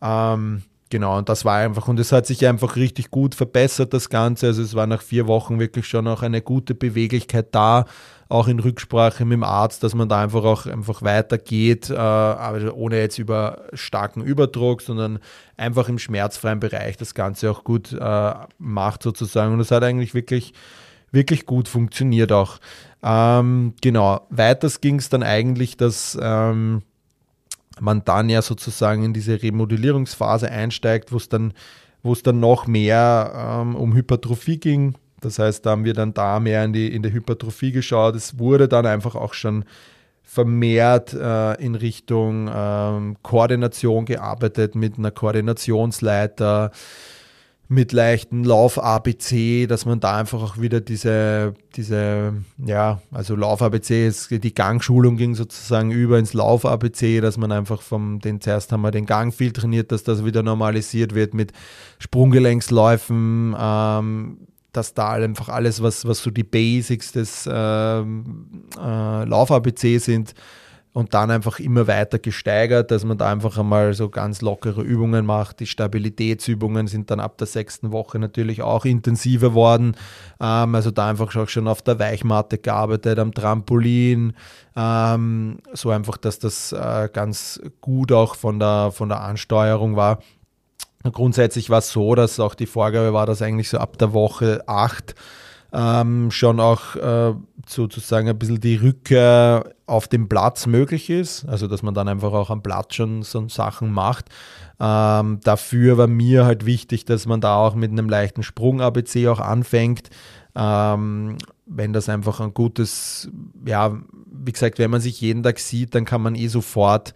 Ähm, 0.02 0.62
Genau, 0.88 1.18
und 1.18 1.28
das 1.28 1.44
war 1.44 1.56
einfach, 1.56 1.88
und 1.88 1.98
es 1.98 2.12
hat 2.12 2.26
sich 2.26 2.46
einfach 2.46 2.76
richtig 2.76 3.10
gut 3.10 3.34
verbessert, 3.34 3.92
das 3.92 4.08
Ganze. 4.08 4.46
Also 4.46 4.62
es 4.62 4.74
war 4.74 4.86
nach 4.86 5.02
vier 5.02 5.26
Wochen 5.26 5.58
wirklich 5.58 5.88
schon 5.88 6.06
auch 6.06 6.22
eine 6.22 6.42
gute 6.42 6.76
Beweglichkeit 6.76 7.48
da, 7.52 7.86
auch 8.28 8.46
in 8.46 8.60
Rücksprache 8.60 9.24
mit 9.24 9.34
dem 9.34 9.42
Arzt, 9.42 9.82
dass 9.82 9.94
man 9.96 10.08
da 10.08 10.22
einfach 10.22 10.44
auch 10.44 10.66
einfach 10.66 11.02
weitergeht, 11.02 11.90
äh, 11.90 11.96
aber 11.96 12.74
ohne 12.74 13.00
jetzt 13.00 13.18
über 13.18 13.66
starken 13.72 14.22
Überdruck, 14.22 14.80
sondern 14.80 15.18
einfach 15.56 15.88
im 15.88 15.98
schmerzfreien 15.98 16.60
Bereich 16.60 16.96
das 16.96 17.14
Ganze 17.14 17.50
auch 17.50 17.64
gut 17.64 17.92
äh, 17.92 18.34
macht 18.58 19.02
sozusagen. 19.02 19.54
Und 19.54 19.60
es 19.60 19.72
hat 19.72 19.82
eigentlich 19.82 20.14
wirklich, 20.14 20.52
wirklich 21.10 21.46
gut 21.46 21.66
funktioniert 21.66 22.30
auch. 22.30 22.58
Ähm, 23.02 23.74
genau, 23.82 24.20
weiters 24.30 24.80
ging 24.80 25.00
es 25.00 25.08
dann 25.08 25.24
eigentlich, 25.24 25.76
dass 25.76 26.16
ähm, 26.20 26.82
man 27.80 28.04
dann 28.04 28.28
ja 28.28 28.42
sozusagen 28.42 29.04
in 29.04 29.12
diese 29.12 29.42
Remodellierungsphase 29.42 30.50
einsteigt, 30.50 31.12
wo 31.12 31.16
es 31.16 31.28
dann, 31.28 31.52
wo 32.02 32.12
es 32.12 32.22
dann 32.22 32.40
noch 32.40 32.66
mehr 32.66 33.32
ähm, 33.62 33.76
um 33.76 33.94
Hypertrophie 33.94 34.58
ging. 34.58 34.94
Das 35.20 35.38
heißt, 35.38 35.64
da 35.64 35.70
haben 35.70 35.84
wir 35.84 35.94
dann 35.94 36.14
da 36.14 36.40
mehr 36.40 36.64
in 36.64 36.72
die, 36.72 36.94
in 36.94 37.02
die 37.02 37.12
Hypertrophie 37.12 37.72
geschaut. 37.72 38.16
Es 38.16 38.38
wurde 38.38 38.68
dann 38.68 38.86
einfach 38.86 39.14
auch 39.14 39.34
schon 39.34 39.64
vermehrt 40.22 41.14
äh, 41.14 41.54
in 41.54 41.74
Richtung 41.74 42.50
ähm, 42.52 43.16
Koordination 43.22 44.04
gearbeitet 44.04 44.74
mit 44.74 44.98
einer 44.98 45.12
Koordinationsleiter, 45.12 46.72
mit 47.68 47.92
leichten 47.92 48.44
Lauf-ABC, 48.44 49.66
dass 49.66 49.86
man 49.86 49.98
da 49.98 50.16
einfach 50.16 50.40
auch 50.40 50.60
wieder 50.60 50.80
diese, 50.80 51.54
diese, 51.74 52.34
ja, 52.64 53.00
also 53.10 53.34
Lauf-ABC, 53.34 54.12
die 54.30 54.54
Gangschulung 54.54 55.16
ging 55.16 55.34
sozusagen 55.34 55.90
über 55.90 56.18
ins 56.18 56.32
Lauf-ABC, 56.32 57.20
dass 57.20 57.38
man 57.38 57.50
einfach 57.50 57.82
vom, 57.82 58.20
den 58.20 58.40
zuerst 58.40 58.70
haben 58.70 58.82
wir 58.82 58.92
den 58.92 59.06
Gang 59.06 59.34
viel 59.34 59.52
trainiert, 59.52 59.90
dass 59.90 60.04
das 60.04 60.24
wieder 60.24 60.44
normalisiert 60.44 61.14
wird 61.14 61.34
mit 61.34 61.52
Sprunggelenksläufen, 61.98 63.56
ähm, 63.58 64.38
dass 64.72 64.94
da 64.94 65.12
einfach 65.12 65.48
alles, 65.48 65.82
was, 65.82 66.06
was 66.06 66.22
so 66.22 66.30
die 66.30 66.44
Basics 66.44 67.10
des 67.10 67.48
ähm, 67.50 68.68
äh, 68.78 69.24
Lauf-ABC 69.24 69.98
sind, 69.98 70.34
und 70.96 71.12
dann 71.12 71.30
einfach 71.30 71.58
immer 71.58 71.86
weiter 71.88 72.18
gesteigert, 72.18 72.90
dass 72.90 73.04
man 73.04 73.18
da 73.18 73.30
einfach 73.30 73.58
einmal 73.58 73.92
so 73.92 74.08
ganz 74.08 74.40
lockere 74.40 74.80
Übungen 74.80 75.26
macht. 75.26 75.60
Die 75.60 75.66
Stabilitätsübungen 75.66 76.86
sind 76.86 77.10
dann 77.10 77.20
ab 77.20 77.36
der 77.36 77.46
sechsten 77.46 77.92
Woche 77.92 78.18
natürlich 78.18 78.62
auch 78.62 78.86
intensiver 78.86 79.52
worden. 79.52 79.94
Ähm, 80.40 80.74
also 80.74 80.90
da 80.90 81.10
einfach 81.10 81.36
auch 81.36 81.50
schon 81.50 81.68
auf 81.68 81.82
der 81.82 81.98
Weichmatte 81.98 82.56
gearbeitet, 82.56 83.18
am 83.18 83.34
Trampolin. 83.34 84.32
Ähm, 84.74 85.58
so 85.74 85.90
einfach, 85.90 86.16
dass 86.16 86.38
das 86.38 86.72
äh, 86.72 87.10
ganz 87.12 87.60
gut 87.82 88.10
auch 88.10 88.34
von 88.34 88.58
der, 88.58 88.90
von 88.90 89.10
der 89.10 89.20
Ansteuerung 89.20 89.96
war. 89.96 90.20
Grundsätzlich 91.02 91.68
war 91.68 91.80
es 91.80 91.90
so, 91.90 92.14
dass 92.14 92.40
auch 92.40 92.54
die 92.54 92.64
Vorgabe 92.64 93.12
war, 93.12 93.26
dass 93.26 93.42
eigentlich 93.42 93.68
so 93.68 93.76
ab 93.76 93.98
der 93.98 94.14
Woche 94.14 94.64
acht 94.66 95.14
ähm, 95.76 96.30
schon 96.30 96.58
auch 96.58 96.96
äh, 96.96 97.34
sozusagen 97.66 98.28
ein 98.28 98.38
bisschen 98.38 98.60
die 98.60 98.76
Rückkehr 98.76 99.74
auf 99.84 100.08
dem 100.08 100.26
Platz 100.26 100.66
möglich 100.66 101.10
ist, 101.10 101.44
also 101.46 101.66
dass 101.66 101.82
man 101.82 101.92
dann 101.92 102.08
einfach 102.08 102.32
auch 102.32 102.48
am 102.48 102.62
Platz 102.62 102.94
schon 102.94 103.22
so 103.22 103.46
Sachen 103.48 103.92
macht. 103.92 104.30
Ähm, 104.80 105.40
dafür 105.44 105.98
war 105.98 106.06
mir 106.06 106.46
halt 106.46 106.64
wichtig, 106.64 107.04
dass 107.04 107.26
man 107.26 107.42
da 107.42 107.56
auch 107.56 107.74
mit 107.74 107.90
einem 107.90 108.08
leichten 108.08 108.42
Sprung-ABC 108.42 109.28
auch 109.28 109.40
anfängt. 109.40 110.08
Ähm, 110.54 111.36
wenn 111.66 111.92
das 111.92 112.08
einfach 112.08 112.40
ein 112.40 112.54
gutes, 112.54 113.28
ja, 113.66 113.98
wie 114.32 114.52
gesagt, 114.52 114.78
wenn 114.78 114.90
man 114.90 115.02
sich 115.02 115.20
jeden 115.20 115.42
Tag 115.42 115.58
sieht, 115.58 115.94
dann 115.94 116.06
kann 116.06 116.22
man 116.22 116.36
eh 116.36 116.48
sofort 116.48 117.12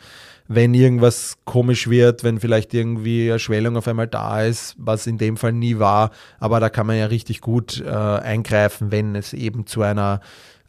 wenn 0.53 0.75
irgendwas 0.75 1.39
komisch 1.45 1.89
wird, 1.89 2.25
wenn 2.25 2.41
vielleicht 2.41 2.75
irgendwie 2.75 3.31
eine 3.31 3.39
Schwellung 3.39 3.77
auf 3.77 3.87
einmal 3.87 4.09
da 4.09 4.43
ist, 4.43 4.75
was 4.79 5.07
in 5.07 5.17
dem 5.17 5.37
Fall 5.37 5.53
nie 5.53 5.79
war. 5.79 6.11
Aber 6.41 6.59
da 6.59 6.69
kann 6.69 6.89
man 6.89 6.97
ja 6.97 7.07
richtig 7.07 7.41
gut 7.41 7.81
äh, 7.81 7.89
eingreifen, 7.89 8.91
wenn 8.91 9.15
es 9.15 9.33
eben 9.33 9.65
zu 9.67 9.83
einer 9.83 10.21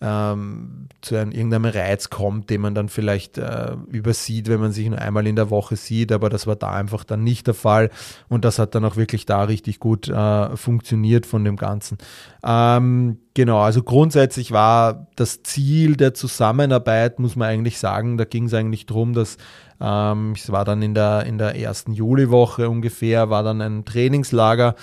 ähm, 0.02 0.88
zu 1.02 1.16
einem, 1.16 1.32
irgendeinem 1.32 1.66
Reiz 1.66 2.10
kommt, 2.10 2.50
den 2.50 2.62
man 2.62 2.74
dann 2.74 2.90
vielleicht 2.90 3.38
äh, 3.38 3.76
übersieht, 3.88 4.50
wenn 4.50 4.60
man 4.60 4.72
sich 4.72 4.90
nur 4.90 5.00
einmal 5.00 5.28
in 5.28 5.36
der 5.36 5.52
Woche 5.52 5.76
sieht, 5.76 6.12
aber 6.12 6.30
das 6.30 6.48
war 6.48 6.56
da 6.56 6.72
einfach 6.72 7.04
dann 7.04 7.24
nicht 7.24 7.46
der 7.46 7.54
Fall 7.54 7.92
und 8.28 8.44
das 8.44 8.58
hat 8.58 8.74
dann 8.74 8.84
auch 8.84 8.96
wirklich 8.96 9.28
da 9.28 9.44
richtig 9.44 9.80
gut 9.80 10.10
äh, 10.10 10.58
funktioniert 10.58 11.28
von 11.28 11.44
dem 11.44 11.56
Ganzen. 11.56 12.00
Ähm, 12.44 13.20
genau, 13.36 13.60
also 13.60 13.84
grundsätzlich 13.84 14.52
war 14.52 15.08
das 15.16 15.44
Ziel 15.44 15.96
der 15.96 16.16
Zusammenarbeit, 16.16 17.20
muss 17.20 17.36
man 17.36 17.50
eigentlich 17.50 17.78
sagen, 17.78 18.18
da 18.18 18.26
ging 18.26 18.46
es 18.46 18.56
eigentlich 18.56 18.88
darum, 18.88 19.14
dass 19.14 19.38
ähm, 19.82 20.34
es 20.36 20.52
war 20.52 20.64
dann 20.64 20.82
in 20.82 20.94
der, 20.94 21.26
in 21.26 21.38
der 21.38 21.56
ersten 21.56 21.94
Juliwoche 21.94 22.70
ungefähr, 22.70 23.30
war 23.30 23.44
dann 23.44 23.62
ein 23.62 23.84
Trainingslager. 23.86 24.76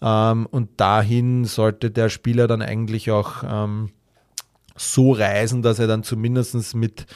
Ähm, 0.00 0.46
und 0.50 0.80
dahin 0.80 1.44
sollte 1.44 1.90
der 1.90 2.08
Spieler 2.08 2.46
dann 2.46 2.62
eigentlich 2.62 3.10
auch 3.10 3.42
ähm, 3.46 3.90
so 4.76 5.12
reisen, 5.12 5.62
dass 5.62 5.78
er 5.78 5.86
dann 5.86 6.02
zumindest 6.02 6.74
mit 6.74 7.06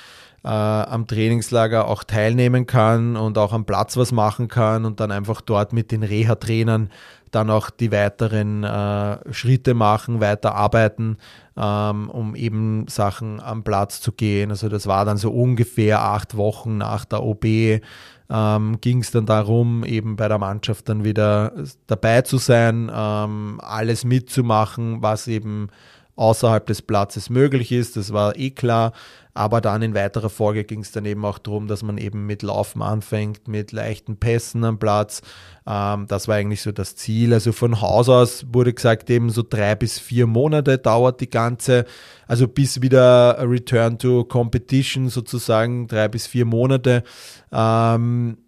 äh, 0.44 0.48
am 0.48 1.07
Trainingslager 1.07 1.87
auch 1.87 2.05
teilnehmen 2.05 2.66
kann 2.66 3.16
und 3.16 3.37
auch 3.38 3.53
am 3.53 3.64
Platz 3.64 3.96
was 3.96 4.12
machen 4.12 4.48
kann 4.48 4.85
und 4.85 5.00
dann 5.00 5.11
einfach 5.11 5.40
dort 5.40 5.72
mit 5.72 5.92
den 5.92 6.03
Reha-Trainern 6.03 6.90
dann 7.31 7.50
auch 7.50 7.70
die 7.70 7.92
weiteren 7.92 8.64
äh, 8.64 9.33
Schritte 9.33 9.74
machen, 9.74 10.20
weiter 10.20 10.55
arbeiten, 10.55 11.18
ähm, 11.61 12.09
um 12.09 12.35
eben 12.35 12.87
Sachen 12.88 13.40
am 13.40 13.62
Platz 13.62 14.01
zu 14.01 14.12
gehen. 14.12 14.51
Also 14.51 14.68
das 14.68 14.87
war 14.87 15.05
dann 15.05 15.16
so 15.18 15.31
ungefähr 15.31 16.01
acht 16.01 16.37
Wochen 16.37 16.79
nach 16.79 17.05
der 17.05 17.23
OB 17.23 17.81
ähm, 18.31 18.81
ging 18.81 19.01
es 19.01 19.11
dann 19.11 19.27
darum, 19.27 19.85
eben 19.85 20.16
bei 20.16 20.29
der 20.29 20.38
Mannschaft 20.38 20.88
dann 20.88 21.03
wieder 21.05 21.53
dabei 21.88 22.23
zu 22.23 22.38
sein, 22.38 22.90
ähm, 22.94 23.61
alles 23.62 24.05
mitzumachen, 24.05 25.03
was 25.03 25.27
eben 25.27 25.68
außerhalb 26.14 26.64
des 26.66 26.83
Platzes 26.83 27.29
möglich 27.29 27.73
ist. 27.73 27.96
Das 27.96 28.12
war 28.12 28.37
eh 28.37 28.51
klar. 28.51 28.92
Aber 29.35 29.61
dann 29.61 29.83
in 29.83 29.95
weiterer 29.95 30.31
Folge 30.31 30.64
ging 30.64 30.81
es 30.81 30.93
dann 30.93 31.05
eben 31.05 31.25
auch 31.25 31.38
darum, 31.38 31.69
dass 31.69 31.83
man 31.83 31.99
eben 31.99 32.27
mit 32.27 32.43
Laufen 32.43 32.83
anfängt, 32.83 33.49
mit 33.49 33.73
leichten 33.73 34.16
Pässen 34.16 34.64
am 34.64 34.79
Platz. 34.79 35.23
Ähm, 35.66 36.07
das 36.09 36.29
war 36.29 36.37
eigentlich 36.37 36.62
so 36.62 36.73
das 36.73 36.97
Ziel. 36.97 37.33
Also 37.33 37.53
von 37.53 37.81
Haus 37.81 38.09
aus 38.09 38.47
wurde 38.53 38.73
gesagt, 38.73 39.09
eben 39.11 39.31
so 39.31 39.43
drei 39.49 39.75
bis 39.75 39.99
vier 39.99 40.27
Monate 40.27 40.79
dauert 40.79 41.21
die 41.21 41.31
ganze, 41.31 41.85
also 42.27 42.49
bis 42.49 42.83
wieder 42.83 43.38
Return 43.40 43.99
to 43.99 44.25
Competition 44.25 45.09
sozusagen, 45.09 45.87
drei 45.87 46.09
bis 46.09 46.27
vier 46.27 46.45
Monate. 46.45 47.05
Ähm, 47.53 48.38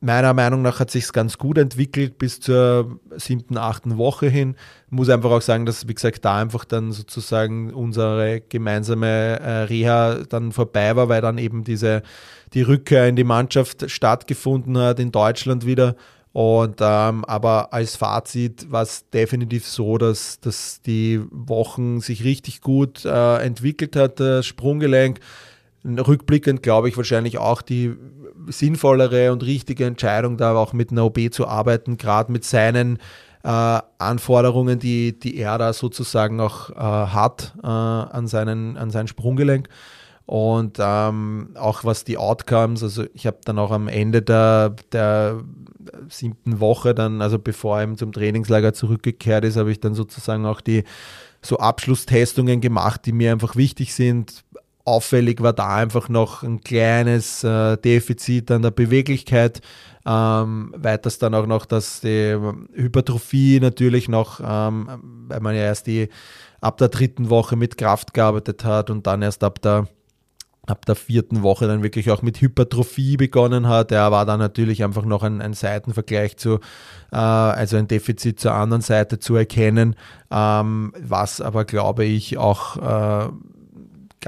meiner 0.00 0.34
Meinung 0.34 0.62
nach 0.62 0.80
hat 0.80 0.90
sich 0.90 1.12
ganz 1.12 1.38
gut 1.38 1.58
entwickelt 1.58 2.18
bis 2.18 2.40
zur 2.40 3.00
siebten, 3.16 3.56
achten 3.56 3.98
Woche 3.98 4.28
hin. 4.28 4.56
Muss 4.90 5.08
einfach 5.08 5.30
auch 5.30 5.42
sagen, 5.42 5.66
dass, 5.66 5.88
wie 5.88 5.94
gesagt, 5.94 6.24
da 6.24 6.38
einfach 6.38 6.64
dann 6.64 6.92
sozusagen 6.92 7.72
unsere 7.72 8.40
gemeinsame 8.40 9.40
äh, 9.40 9.62
Reha 9.64 10.20
dann 10.28 10.52
vorbei 10.52 10.94
war, 10.96 11.08
weil 11.08 11.20
dann 11.20 11.38
eben 11.38 11.64
diese, 11.64 12.02
die 12.54 12.62
Rückkehr 12.62 13.08
in 13.08 13.16
die 13.16 13.24
Mannschaft 13.24 13.90
stattgefunden 13.90 14.78
hat 14.78 15.00
in 15.00 15.12
Deutschland 15.12 15.66
wieder. 15.66 15.96
Und 16.32 16.76
ähm, 16.80 17.24
aber 17.24 17.72
als 17.72 17.96
Fazit 17.96 18.70
war 18.70 18.82
es 18.82 19.08
definitiv 19.10 19.66
so, 19.66 19.98
dass, 19.98 20.38
dass 20.40 20.82
die 20.82 21.20
Wochen 21.30 22.00
sich 22.00 22.22
richtig 22.22 22.60
gut 22.60 23.04
äh, 23.04 23.38
entwickelt 23.38 23.96
hat, 23.96 24.20
das 24.20 24.46
Sprunggelenk. 24.46 25.20
Rückblickend 25.84 26.62
glaube 26.62 26.88
ich 26.88 26.96
wahrscheinlich 26.96 27.38
auch 27.38 27.62
die 27.62 27.94
sinnvollere 28.46 29.32
und 29.32 29.42
richtige 29.42 29.84
Entscheidung, 29.84 30.36
da 30.36 30.54
auch 30.54 30.72
mit 30.72 30.90
einer 30.90 31.04
OB 31.04 31.32
zu 31.32 31.46
arbeiten, 31.46 31.96
gerade 31.96 32.32
mit 32.32 32.44
seinen 32.44 32.98
äh, 33.44 33.80
Anforderungen, 33.98 34.78
die, 34.78 35.18
die 35.18 35.36
er 35.36 35.58
da 35.58 35.72
sozusagen 35.72 36.40
auch 36.40 36.70
äh, 36.70 36.74
hat 36.74 37.54
äh, 37.62 37.66
an, 37.66 38.26
seinen, 38.26 38.76
an 38.76 38.90
sein 38.90 39.08
Sprunggelenk. 39.08 39.68
Und 40.26 40.76
ähm, 40.78 41.50
auch 41.54 41.84
was 41.84 42.04
die 42.04 42.18
Outcomes, 42.18 42.82
also 42.82 43.04
ich 43.14 43.26
habe 43.26 43.38
dann 43.44 43.58
auch 43.58 43.70
am 43.70 43.88
Ende 43.88 44.20
der, 44.20 44.74
der 44.92 45.40
siebten 46.10 46.60
Woche 46.60 46.94
dann, 46.94 47.22
also 47.22 47.38
bevor 47.38 47.80
er 47.80 47.96
zum 47.96 48.12
Trainingslager 48.12 48.74
zurückgekehrt 48.74 49.46
ist, 49.46 49.56
habe 49.56 49.70
ich 49.70 49.80
dann 49.80 49.94
sozusagen 49.94 50.44
auch 50.44 50.60
die 50.60 50.84
so 51.40 51.56
Abschlusstestungen 51.58 52.60
gemacht, 52.60 53.06
die 53.06 53.12
mir 53.12 53.32
einfach 53.32 53.56
wichtig 53.56 53.94
sind. 53.94 54.44
Auffällig 54.88 55.42
war 55.42 55.52
da 55.52 55.76
einfach 55.76 56.08
noch 56.08 56.42
ein 56.42 56.60
kleines 56.60 57.44
äh, 57.44 57.76
Defizit 57.76 58.50
an 58.50 58.62
der 58.62 58.70
Beweglichkeit. 58.70 59.60
Ähm, 60.06 60.72
weiters 60.74 61.18
dann 61.18 61.34
auch 61.34 61.46
noch, 61.46 61.66
dass 61.66 62.00
die 62.00 62.34
Hypertrophie 62.72 63.60
natürlich 63.60 64.08
noch, 64.08 64.40
ähm, 64.42 65.26
weil 65.28 65.40
man 65.40 65.54
ja 65.54 65.62
erst 65.62 65.88
die 65.88 66.08
ab 66.62 66.78
der 66.78 66.88
dritten 66.88 67.28
Woche 67.28 67.56
mit 67.56 67.76
Kraft 67.76 68.14
gearbeitet 68.14 68.64
hat 68.64 68.88
und 68.88 69.06
dann 69.06 69.20
erst 69.20 69.44
ab 69.44 69.60
der 69.60 69.88
ab 70.66 70.84
der 70.84 70.96
vierten 70.96 71.42
Woche 71.42 71.66
dann 71.66 71.82
wirklich 71.82 72.10
auch 72.10 72.22
mit 72.22 72.40
Hypertrophie 72.40 73.16
begonnen 73.16 73.68
hat. 73.68 73.90
Er 73.90 74.10
war 74.12 74.26
dann 74.26 74.38
natürlich 74.38 74.84
einfach 74.84 75.04
noch 75.04 75.22
ein, 75.22 75.40
ein 75.40 75.54
Seitenvergleich 75.54 76.36
zu, 76.36 76.60
äh, 77.10 77.16
also 77.16 77.76
ein 77.76 77.88
Defizit 77.88 78.38
zur 78.40 78.52
anderen 78.52 78.82
Seite 78.82 79.18
zu 79.18 79.34
erkennen, 79.36 79.96
ähm, 80.30 80.92
was 80.98 81.40
aber 81.40 81.64
glaube 81.64 82.04
ich 82.04 82.36
auch 82.36 82.76
äh, 82.76 83.28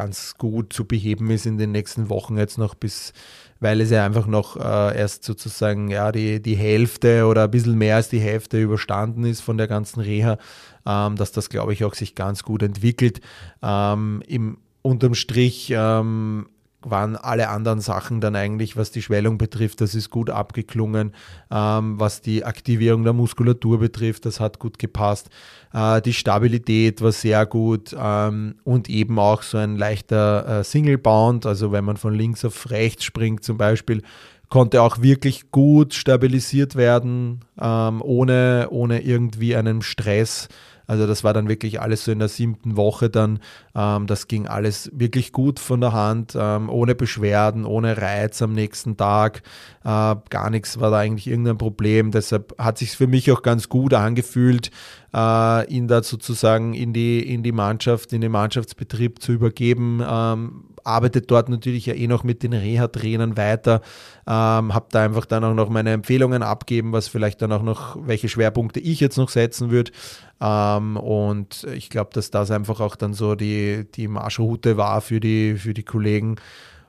ganz 0.00 0.34
gut 0.38 0.72
zu 0.72 0.86
beheben 0.86 1.30
ist 1.30 1.44
in 1.44 1.58
den 1.58 1.72
nächsten 1.72 2.08
Wochen 2.08 2.38
jetzt 2.38 2.56
noch 2.56 2.74
bis, 2.74 3.12
weil 3.60 3.82
es 3.82 3.90
ja 3.90 4.06
einfach 4.06 4.26
noch 4.26 4.56
äh, 4.56 4.98
erst 4.98 5.24
sozusagen 5.24 5.90
ja 5.90 6.10
die, 6.10 6.40
die 6.40 6.56
Hälfte 6.56 7.26
oder 7.26 7.44
ein 7.44 7.50
bisschen 7.50 7.76
mehr 7.76 7.96
als 7.96 8.08
die 8.08 8.18
Hälfte 8.18 8.58
überstanden 8.58 9.24
ist 9.26 9.42
von 9.42 9.58
der 9.58 9.68
ganzen 9.68 10.00
Reha, 10.00 10.38
ähm, 10.86 11.16
dass 11.16 11.32
das 11.32 11.50
glaube 11.50 11.74
ich 11.74 11.84
auch 11.84 11.92
sich 11.92 12.14
ganz 12.14 12.44
gut 12.44 12.62
entwickelt. 12.62 13.20
Ähm, 13.62 14.22
Im 14.26 14.56
unterm 14.80 15.14
Strich 15.14 15.70
ähm, 15.76 16.46
waren 16.82 17.16
alle 17.16 17.48
anderen 17.48 17.80
Sachen 17.80 18.20
dann 18.20 18.36
eigentlich, 18.36 18.76
was 18.76 18.90
die 18.90 19.02
Schwellung 19.02 19.38
betrifft, 19.38 19.80
das 19.80 19.94
ist 19.94 20.10
gut 20.10 20.30
abgeklungen. 20.30 21.12
Ähm, 21.50 22.00
was 22.00 22.20
die 22.20 22.44
Aktivierung 22.44 23.04
der 23.04 23.12
Muskulatur 23.12 23.80
betrifft, 23.80 24.26
das 24.26 24.40
hat 24.40 24.58
gut 24.58 24.78
gepasst. 24.78 25.28
Äh, 25.72 26.00
die 26.02 26.12
Stabilität 26.12 27.02
war 27.02 27.12
sehr 27.12 27.46
gut 27.46 27.94
ähm, 27.98 28.54
und 28.64 28.88
eben 28.88 29.18
auch 29.18 29.42
so 29.42 29.58
ein 29.58 29.76
leichter 29.76 30.60
äh, 30.60 30.64
Single 30.64 30.98
Bound, 30.98 31.46
also 31.46 31.72
wenn 31.72 31.84
man 31.84 31.96
von 31.96 32.14
links 32.14 32.44
auf 32.44 32.70
rechts 32.70 33.04
springt 33.04 33.44
zum 33.44 33.58
Beispiel, 33.58 34.02
konnte 34.48 34.82
auch 34.82 35.00
wirklich 35.00 35.50
gut 35.50 35.94
stabilisiert 35.94 36.74
werden, 36.74 37.40
ähm, 37.60 38.02
ohne, 38.02 38.68
ohne 38.70 39.00
irgendwie 39.00 39.54
einen 39.56 39.80
Stress. 39.80 40.48
Also 40.90 41.06
das 41.06 41.22
war 41.22 41.32
dann 41.32 41.48
wirklich 41.48 41.80
alles 41.80 42.04
so 42.04 42.10
in 42.10 42.18
der 42.18 42.26
siebten 42.26 42.76
Woche 42.76 43.10
dann. 43.10 43.38
Ähm, 43.76 44.08
das 44.08 44.26
ging 44.26 44.48
alles 44.48 44.90
wirklich 44.92 45.30
gut 45.30 45.60
von 45.60 45.80
der 45.80 45.92
Hand, 45.92 46.36
ähm, 46.36 46.68
ohne 46.68 46.96
Beschwerden, 46.96 47.64
ohne 47.64 47.96
Reiz 47.96 48.42
am 48.42 48.54
nächsten 48.54 48.96
Tag. 48.96 49.42
Äh, 49.84 50.16
gar 50.30 50.50
nichts 50.50 50.80
war 50.80 50.90
da 50.90 50.98
eigentlich 50.98 51.28
irgendein 51.28 51.58
Problem. 51.58 52.10
Deshalb 52.10 52.56
hat 52.58 52.78
sich 52.78 52.96
für 52.96 53.06
mich 53.06 53.30
auch 53.30 53.42
ganz 53.42 53.68
gut 53.68 53.94
angefühlt, 53.94 54.72
äh, 55.14 55.66
ihn 55.72 55.88
da 55.88 56.02
sozusagen 56.02 56.74
in 56.74 56.92
die, 56.92 57.20
in 57.20 57.42
die 57.42 57.52
Mannschaft, 57.52 58.12
in 58.12 58.20
den 58.20 58.32
Mannschaftsbetrieb 58.32 59.22
zu 59.22 59.32
übergeben. 59.32 60.02
Ähm, 60.06 60.64
arbeitet 60.84 61.30
dort 61.30 61.48
natürlich 61.48 61.86
ja 61.86 61.94
eh 61.94 62.06
noch 62.06 62.24
mit 62.24 62.42
den 62.42 62.52
Reha-Trainern 62.52 63.36
weiter. 63.36 63.82
Ähm, 64.26 64.74
habe 64.74 64.86
da 64.90 65.04
einfach 65.04 65.26
dann 65.26 65.44
auch 65.44 65.54
noch 65.54 65.68
meine 65.68 65.92
Empfehlungen 65.92 66.42
abgeben, 66.42 66.92
was 66.92 67.08
vielleicht 67.08 67.42
dann 67.42 67.52
auch 67.52 67.62
noch, 67.62 67.96
welche 68.06 68.28
Schwerpunkte 68.28 68.80
ich 68.80 69.00
jetzt 69.00 69.16
noch 69.16 69.28
setzen 69.28 69.70
würde. 69.70 69.92
Ähm, 70.40 70.96
und 70.96 71.66
ich 71.74 71.90
glaube, 71.90 72.10
dass 72.12 72.30
das 72.30 72.50
einfach 72.50 72.80
auch 72.80 72.96
dann 72.96 73.12
so 73.12 73.34
die, 73.34 73.86
die 73.94 74.08
Marschroute 74.08 74.76
war 74.76 75.00
für 75.00 75.20
die, 75.20 75.56
für 75.56 75.74
die 75.74 75.82
Kollegen. 75.82 76.36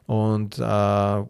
Und 0.05 0.59
äh, 0.59 1.23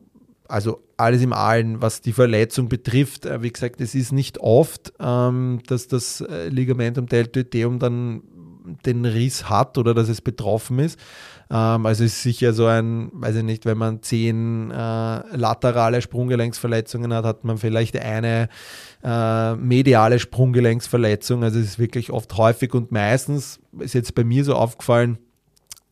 also 0.51 0.83
alles 0.97 1.21
im 1.21 1.33
Allen, 1.33 1.81
was 1.81 2.01
die 2.01 2.13
Verletzung 2.13 2.69
betrifft, 2.69 3.25
äh, 3.25 3.41
wie 3.41 3.51
gesagt, 3.51 3.81
es 3.81 3.95
ist 3.95 4.11
nicht 4.11 4.39
oft, 4.39 4.93
ähm, 4.99 5.61
dass 5.67 5.87
das 5.87 6.21
äh, 6.21 6.49
Ligamentum 6.49 7.07
deltoideum 7.07 7.79
dann 7.79 8.23
den 8.85 9.05
Riss 9.05 9.49
hat 9.49 9.77
oder 9.79 9.95
dass 9.95 10.09
es 10.09 10.21
betroffen 10.21 10.77
ist. 10.79 10.99
Ähm, 11.49 11.85
also 11.85 12.03
ist 12.03 12.21
sicher 12.21 12.53
so 12.53 12.65
ein, 12.65 13.09
weiß 13.13 13.37
ich 13.37 13.43
nicht, 13.43 13.65
wenn 13.65 13.77
man 13.77 14.03
zehn 14.03 14.69
äh, 14.69 14.75
laterale 14.75 16.01
Sprunggelenksverletzungen 16.01 17.13
hat, 17.13 17.25
hat 17.25 17.43
man 17.43 17.57
vielleicht 17.57 17.97
eine 17.97 18.49
mediale 19.03 20.19
Sprunggelenksverletzung. 20.19 21.43
Also 21.43 21.57
es 21.57 21.65
ist 21.65 21.79
wirklich 21.79 22.11
oft 22.11 22.37
häufig 22.37 22.75
und 22.75 22.91
meistens 22.91 23.59
ist 23.79 23.95
jetzt 23.95 24.13
bei 24.13 24.23
mir 24.23 24.45
so 24.45 24.53
aufgefallen, 24.53 25.17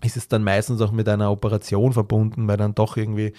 ist 0.04 0.15
es 0.15 0.28
dann 0.28 0.43
meistens 0.43 0.80
auch 0.82 0.91
mit 0.91 1.10
einer 1.10 1.32
Operation 1.32 1.91
verbunden, 1.91 2.48
weil 2.48 2.58
dann 2.58 2.76
doch 2.76 2.98
irgendwie 2.98 3.34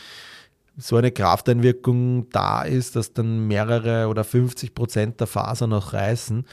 so 0.80 0.96
eine 0.96 1.10
Krafteinwirkung 1.10 2.28
da 2.30 2.62
ist, 2.62 2.96
dass 2.96 3.12
dann 3.12 3.46
mehrere 3.46 4.08
oder 4.08 4.24
50 4.24 4.74
Prozent 4.74 5.20
der 5.20 5.26
Fasern 5.26 5.70
noch 5.70 5.92
reißen. 5.92 6.44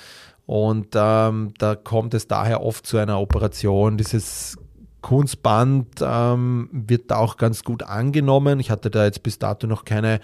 Und 0.45 0.87
ähm, 0.95 1.53
da 1.57 1.75
kommt 1.75 2.13
es 2.13 2.27
daher 2.27 2.63
oft 2.63 2.85
zu 2.85 2.97
einer 2.97 3.19
Operation. 3.19 3.97
Dieses 3.97 4.57
Kunstband 5.01 5.87
ähm, 6.01 6.69
wird 6.71 7.11
da 7.11 7.17
auch 7.17 7.37
ganz 7.37 7.63
gut 7.63 7.83
angenommen. 7.83 8.59
Ich 8.59 8.71
hatte 8.71 8.89
da 8.89 9.05
jetzt 9.05 9.23
bis 9.23 9.39
dato 9.39 9.67
noch 9.67 9.85
keine, 9.85 10.19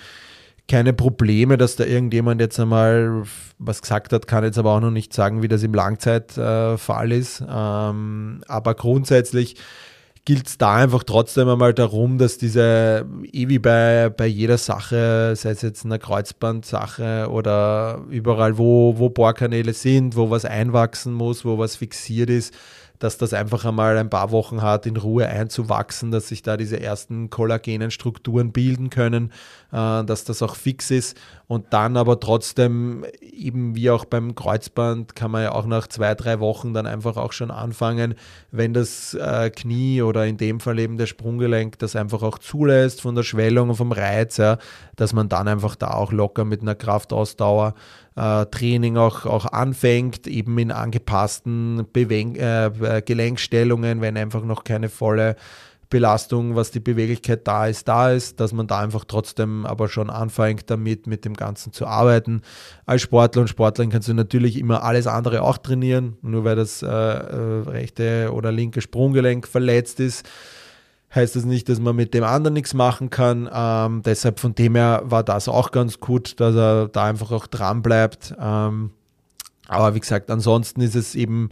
keine 0.69 0.93
Probleme, 0.93 1.57
dass 1.57 1.75
da 1.75 1.83
irgendjemand 1.83 2.41
jetzt 2.41 2.59
einmal 2.59 3.23
was 3.59 3.81
gesagt 3.81 4.13
hat, 4.13 4.27
kann 4.27 4.43
jetzt 4.43 4.57
aber 4.57 4.71
auch 4.71 4.81
noch 4.81 4.91
nicht 4.91 5.13
sagen, 5.13 5.41
wie 5.41 5.47
das 5.47 5.63
im 5.63 5.73
Langzeitfall 5.73 7.11
äh, 7.11 7.17
ist. 7.17 7.43
Ähm, 7.47 8.43
aber 8.47 8.75
grundsätzlich 8.75 9.57
gilt 10.25 10.47
es 10.47 10.57
da 10.57 10.75
einfach 10.75 11.03
trotzdem 11.03 11.49
einmal 11.49 11.73
darum, 11.73 12.17
dass 12.17 12.38
diese, 12.38 13.05
eh 13.31 13.49
wie 13.49 13.59
bei, 13.59 14.09
bei 14.09 14.25
jeder 14.25 14.57
Sache, 14.57 15.33
sei 15.36 15.49
es 15.49 15.62
jetzt 15.62 15.83
eine 15.83 15.99
Kreuzbandsache 15.99 17.27
oder 17.29 18.01
überall, 18.09 18.57
wo, 18.57 18.97
wo 18.97 19.09
Bohrkanäle 19.09 19.73
sind, 19.73 20.15
wo 20.15 20.29
was 20.29 20.45
einwachsen 20.45 21.13
muss, 21.13 21.43
wo 21.43 21.57
was 21.57 21.75
fixiert 21.75 22.29
ist, 22.29 22.53
dass 22.99 23.17
das 23.17 23.34
einfach 23.34 23.65
einmal 23.65 23.97
ein 23.97 24.10
paar 24.10 24.32
Wochen 24.32 24.62
hat, 24.62 24.86
in 24.86 24.97
Ruhe 24.97 25.27
einzuwachsen, 25.27 26.12
dass 26.12 26.27
sich 26.27 26.41
da 26.41 26.58
diese 26.58 26.79
ersten 26.79 27.29
kollagenen 27.29 27.91
Strukturen 27.91 28.51
bilden 28.51 28.89
können, 28.89 29.32
äh, 29.71 30.03
dass 30.03 30.23
das 30.23 30.41
auch 30.41 30.56
fix 30.56 30.91
ist. 30.91 31.17
Und 31.47 31.73
dann 31.73 31.97
aber 31.97 32.19
trotzdem, 32.19 33.06
eben 33.21 33.75
wie 33.75 33.89
auch 33.89 34.06
beim 34.06 34.36
Kreuzband, 34.36 35.15
kann 35.15 35.32
man 35.32 35.43
ja 35.43 35.51
auch 35.51 35.65
nach 35.65 35.88
zwei, 35.88 36.15
drei 36.15 36.39
Wochen 36.39 36.73
dann 36.73 36.88
einfach 36.88 37.17
auch 37.17 37.34
schon 37.34 37.51
anfangen, 37.51 38.15
wenn 38.51 38.73
das 38.73 39.13
äh, 39.13 39.49
Knie 39.49 40.01
oder 40.01 40.25
in 40.25 40.38
dem 40.38 40.60
Fall 40.60 40.79
eben 40.79 40.97
der 40.97 41.06
Sprunggelenk 41.06 41.77
das 41.79 41.95
einfach 41.95 42.23
auch 42.23 42.39
zulässt 42.39 43.01
von 43.01 43.15
der 43.15 43.23
Schwellung 43.23 43.69
und 43.69 43.75
vom 43.75 43.91
Reiz, 43.91 44.38
ja, 44.38 44.58
dass 44.95 45.13
man 45.13 45.29
dann 45.29 45.47
einfach 45.47 45.75
da 45.75 45.91
auch 45.91 46.12
locker 46.12 46.45
mit 46.45 46.62
einer 46.62 46.75
Kraftausdauer 46.75 47.75
äh, 48.15 48.45
Training 48.45 48.97
auch, 48.97 49.26
auch 49.26 49.45
anfängt, 49.45 50.28
eben 50.28 50.58
in 50.58 50.71
angepassten 50.71 51.86
Bewen 51.91 52.36
äh, 52.36 53.02
Gelenkstellungen, 53.06 54.02
wenn 54.02 54.17
einfach 54.17 54.43
noch 54.43 54.63
keine 54.63 54.89
volle 54.89 55.36
Belastung, 55.93 56.56
was 56.56 56.71
die 56.71 56.80
Beweglichkeit 56.80 57.47
da 57.47 57.67
ist, 57.67 57.88
da 57.88 58.12
ist, 58.12 58.39
dass 58.39 58.52
man 58.52 58.65
da 58.65 58.80
einfach 58.80 59.06
trotzdem 59.06 59.63
aber 59.63 59.88
schon 59.89 60.10
anfängt 60.10 60.71
damit, 60.71 61.06
mit 61.06 61.23
dem 61.23 61.36
Ganzen 61.36 61.71
zu 61.71 61.86
arbeiten. 61.86 62.41
Als 62.88 63.04
Sportler 63.04 63.43
und 63.43 63.47
Sportlerin 63.47 63.91
kannst 63.91 64.08
du 64.08 64.15
natürlich 64.15 64.58
immer 64.58 64.82
alles 64.82 65.06
andere 65.06 65.43
auch 65.43 65.60
trainieren, 65.60 66.17
nur 66.23 66.45
weil 66.45 66.56
das 66.56 66.82
äh, 66.82 66.88
äh, 66.88 67.62
rechte 67.69 68.32
oder 68.34 68.52
linke 68.52 68.82
Sprunggelenk 68.82 69.47
verletzt 69.47 69.99
ist 69.99 70.28
heißt 71.15 71.36
das 71.36 71.45
nicht, 71.45 71.69
dass 71.69 71.80
man 71.80 71.95
mit 71.95 72.13
dem 72.13 72.23
anderen 72.23 72.54
nichts 72.54 72.73
machen 72.73 73.10
kann. 73.10 73.49
Ähm, 73.54 74.02
deshalb 74.04 74.39
von 74.39 74.56
dem 74.56 74.76
her 74.76 75.04
war 75.06 75.23
das 75.23 75.47
auch 75.47 75.71
ganz 75.71 75.99
gut, 75.99 76.39
dass 76.39 76.56
er 76.56 76.88
da 76.88 77.06
einfach 77.06 77.32
auch 77.32 77.47
dran 77.47 77.82
bleibt. 77.82 78.34
Ähm, 78.39 78.91
aber 79.67 79.95
wie 79.95 79.99
gesagt, 79.99 80.30
ansonsten 80.30 80.82
ist 80.82 80.95
es 80.95 81.15
eben 81.15 81.49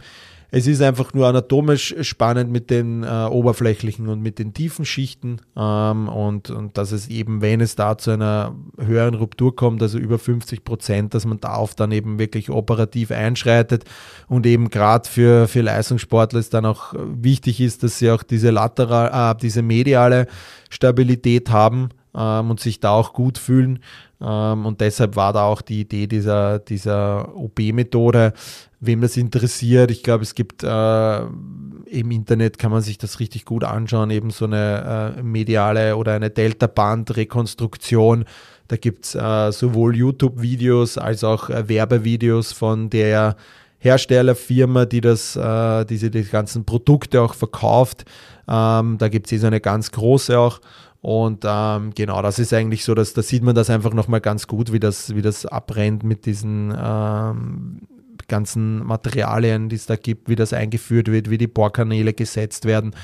es 0.54 0.66
ist 0.66 0.82
einfach 0.82 1.14
nur 1.14 1.26
anatomisch 1.26 1.94
spannend 2.02 2.52
mit 2.52 2.68
den 2.68 3.04
äh, 3.04 3.06
oberflächlichen 3.06 4.08
und 4.08 4.20
mit 4.20 4.38
den 4.38 4.52
tiefen 4.52 4.84
Schichten 4.84 5.38
ähm, 5.56 6.08
und, 6.08 6.50
und 6.50 6.76
dass 6.76 6.92
es 6.92 7.08
eben, 7.08 7.40
wenn 7.40 7.62
es 7.62 7.74
da 7.74 7.96
zu 7.96 8.10
einer 8.10 8.54
höheren 8.78 9.14
Ruptur 9.14 9.56
kommt, 9.56 9.80
also 9.80 9.98
über 9.98 10.18
50 10.18 10.62
Prozent, 10.62 11.14
dass 11.14 11.24
man 11.24 11.40
darauf 11.40 11.74
dann 11.74 11.90
eben 11.90 12.18
wirklich 12.18 12.50
operativ 12.50 13.12
einschreitet 13.12 13.84
und 14.28 14.44
eben 14.44 14.68
gerade 14.68 15.08
für, 15.08 15.48
für 15.48 15.62
Leistungssportler 15.62 16.40
ist 16.40 16.52
dann 16.52 16.66
auch 16.66 16.92
wichtig 16.98 17.58
ist, 17.62 17.82
dass 17.82 17.98
sie 17.98 18.10
auch 18.10 18.22
diese 18.22 18.50
lateral, 18.50 19.32
äh, 19.32 19.38
diese 19.40 19.62
mediale 19.62 20.26
Stabilität 20.68 21.48
haben 21.48 21.88
ähm, 22.14 22.50
und 22.50 22.60
sich 22.60 22.80
da 22.80 22.90
auch 22.90 23.12
gut 23.12 23.38
fühlen. 23.38 23.80
Ähm, 24.20 24.66
und 24.66 24.80
deshalb 24.80 25.16
war 25.16 25.32
da 25.32 25.44
auch 25.44 25.62
die 25.62 25.80
Idee 25.80 26.06
dieser, 26.06 26.58
dieser 26.58 27.34
OP-Methode. 27.36 28.32
Wem 28.80 29.00
das 29.00 29.16
interessiert, 29.16 29.90
ich 29.90 30.02
glaube, 30.02 30.22
es 30.22 30.34
gibt 30.34 30.62
äh, 30.64 31.20
im 31.22 32.10
Internet, 32.10 32.58
kann 32.58 32.72
man 32.72 32.82
sich 32.82 32.98
das 32.98 33.20
richtig 33.20 33.44
gut 33.44 33.64
anschauen, 33.64 34.10
eben 34.10 34.30
so 34.30 34.44
eine 34.46 35.14
äh, 35.18 35.22
mediale 35.22 35.96
oder 35.96 36.14
eine 36.14 36.30
Delta-Band-Rekonstruktion. 36.30 38.24
Da 38.68 38.76
gibt 38.76 39.04
es 39.04 39.14
äh, 39.14 39.52
sowohl 39.52 39.96
YouTube-Videos 39.96 40.98
als 40.98 41.24
auch 41.24 41.50
äh, 41.50 41.68
Werbevideos 41.68 42.52
von 42.52 42.90
der 42.90 43.36
Herstellerfirma, 43.78 44.84
die 44.86 45.00
das, 45.00 45.36
äh, 45.36 45.84
diese 45.84 46.10
die 46.10 46.22
ganzen 46.24 46.64
Produkte 46.64 47.20
auch 47.20 47.34
verkauft. 47.34 48.04
Ähm, 48.48 48.96
da 48.98 49.08
gibt 49.08 49.30
es 49.30 49.42
eh 49.42 49.46
eine 49.46 49.60
ganz 49.60 49.90
große 49.90 50.38
auch. 50.38 50.60
Und 51.02 51.44
ähm, 51.44 51.90
genau, 51.96 52.22
das 52.22 52.38
ist 52.38 52.52
eigentlich 52.54 52.84
so, 52.84 52.94
dass 52.94 53.12
da 53.12 53.22
sieht 53.22 53.42
man 53.42 53.56
das 53.56 53.70
einfach 53.70 53.92
nochmal 53.92 54.20
ganz 54.20 54.46
gut, 54.46 54.72
wie 54.72 54.78
das, 54.78 55.14
wie 55.16 55.22
das 55.22 55.44
abbrennt 55.44 56.04
mit 56.04 56.26
diesen 56.26 56.72
ähm, 56.78 57.80
ganzen 58.28 58.86
Materialien, 58.86 59.68
die 59.68 59.76
es 59.76 59.86
da 59.86 59.96
gibt, 59.96 60.28
wie 60.28 60.36
das 60.36 60.52
eingeführt 60.52 61.10
wird, 61.10 61.28
wie 61.28 61.38
die 61.38 61.48
Bohrkanäle 61.48 62.12
gesetzt 62.12 62.66
werden. 62.66 62.94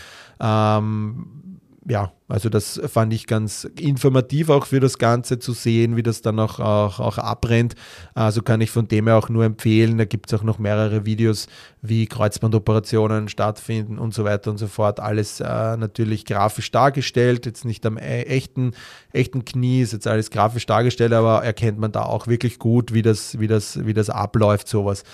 Ähm, 0.41 1.48
ja, 1.89 2.13
also 2.29 2.51
das 2.51 2.79
fand 2.87 3.15
ich 3.15 3.27
ganz 3.27 3.65
informativ 3.65 4.51
auch 4.51 4.67
für 4.67 4.79
das 4.79 4.99
Ganze 4.99 5.39
zu 5.39 5.53
sehen, 5.53 5.97
wie 5.97 6.03
das 6.03 6.21
dann 6.21 6.39
auch, 6.39 6.61
auch, 6.61 7.01
auch 7.01 7.17
abbrennt. 7.17 7.77
Also 8.15 8.43
kann 8.43 8.61
ich 8.61 8.71
von 8.71 8.89
dem 8.89 9.07
her 9.07 9.17
auch 9.17 9.31
nur 9.31 9.45
empfehlen. 9.45 9.97
Da 9.97 10.05
gibt 10.05 10.31
es 10.31 10.39
auch 10.39 10.45
noch 10.45 10.59
mehrere 10.59 11.07
Videos, 11.07 11.47
wie 11.81 12.07
Kreuzbandoperationen 12.07 13.29
stattfinden 13.29 13.99
und 13.99 14.13
so 14.13 14.25
weiter 14.25 14.51
und 14.51 14.59
so 14.59 14.67
fort. 14.67 15.01
Alles 15.01 15.41
äh, 15.41 15.45
natürlich 15.79 16.27
grafisch 16.27 16.71
dargestellt, 16.71 17.47
jetzt 17.47 17.65
nicht 17.65 17.87
am 17.87 17.97
e 17.97 18.23
echten, 18.25 18.73
echten 19.13 19.47
Knie, 19.47 19.81
ist 19.81 19.95
jetzt 19.95 20.07
alles 20.07 20.31
grafisch 20.31 20.67
dargestellt, 20.67 21.15
aber 21.15 21.43
erkennt 21.43 21.79
man 21.79 21.93
da 21.93 22.03
auch 22.03 22.27
wirklich 22.27 22.59
gut, 22.59 22.93
wie 22.93 23.03
das, 23.03 23.41
wie 23.41 23.47
das, 23.47 23.87
wie 23.87 23.95
das 23.95 24.11
abläuft, 24.11 24.69
sowas. 24.69 25.05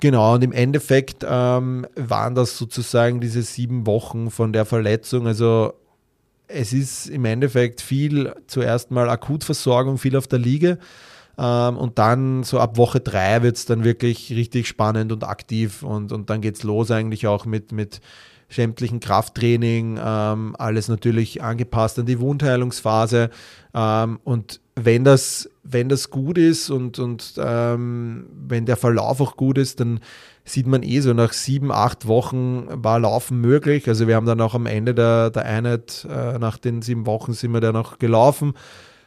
Genau, 0.00 0.34
und 0.34 0.44
im 0.44 0.52
Endeffekt 0.52 1.24
ähm, 1.26 1.86
waren 1.94 2.34
das 2.34 2.56
sozusagen 2.56 3.20
diese 3.20 3.42
sieben 3.42 3.86
Wochen 3.86 4.30
von 4.30 4.52
der 4.52 4.64
Verletzung. 4.64 5.26
Also 5.26 5.74
es 6.52 6.72
ist 6.72 7.06
im 7.06 7.24
Endeffekt 7.24 7.80
viel 7.80 8.34
zuerst 8.46 8.90
mal 8.90 9.08
Akutversorgung, 9.08 9.98
viel 9.98 10.16
auf 10.16 10.26
der 10.26 10.38
Liege. 10.38 10.78
Ähm, 11.38 11.76
und 11.76 11.98
dann 11.98 12.42
so 12.42 12.58
ab 12.58 12.76
Woche 12.76 13.00
drei 13.00 13.42
wird 13.42 13.56
es 13.56 13.64
dann 13.64 13.84
wirklich 13.84 14.30
richtig 14.30 14.68
spannend 14.68 15.12
und 15.12 15.24
aktiv. 15.24 15.82
Und, 15.82 16.12
und 16.12 16.30
dann 16.30 16.40
geht 16.40 16.56
es 16.56 16.62
los 16.62 16.90
eigentlich 16.90 17.26
auch 17.26 17.46
mit, 17.46 17.72
mit 17.72 18.00
sämtlichen 18.50 19.00
Krafttraining, 19.00 19.98
ähm, 20.02 20.56
alles 20.58 20.88
natürlich 20.88 21.42
angepasst 21.42 21.98
an 21.98 22.06
die 22.06 22.20
Wundheilungsphase. 22.20 23.30
Ähm, 23.74 24.18
und 24.24 24.60
wenn 24.74 25.04
das, 25.04 25.48
wenn 25.62 25.88
das 25.88 26.10
gut 26.10 26.36
ist 26.36 26.70
und, 26.70 26.98
und 26.98 27.34
ähm, 27.38 28.26
wenn 28.48 28.66
der 28.66 28.76
Verlauf 28.76 29.20
auch 29.20 29.36
gut 29.36 29.58
ist, 29.58 29.80
dann 29.80 30.00
sieht 30.44 30.66
man 30.66 30.82
eh 30.82 31.00
so, 31.00 31.12
nach 31.12 31.32
sieben, 31.32 31.70
acht 31.70 32.06
Wochen 32.06 32.66
war 32.70 32.98
Laufen 32.98 33.40
möglich. 33.40 33.88
Also 33.88 34.08
wir 34.08 34.16
haben 34.16 34.26
dann 34.26 34.40
auch 34.40 34.54
am 34.54 34.66
Ende 34.66 34.94
der, 34.94 35.30
der 35.30 35.44
Einheit, 35.44 36.06
äh, 36.10 36.38
nach 36.38 36.58
den 36.58 36.82
sieben 36.82 37.06
Wochen 37.06 37.32
sind 37.32 37.52
wir 37.52 37.60
dann 37.60 37.76
auch 37.76 37.98
gelaufen. 37.98 38.54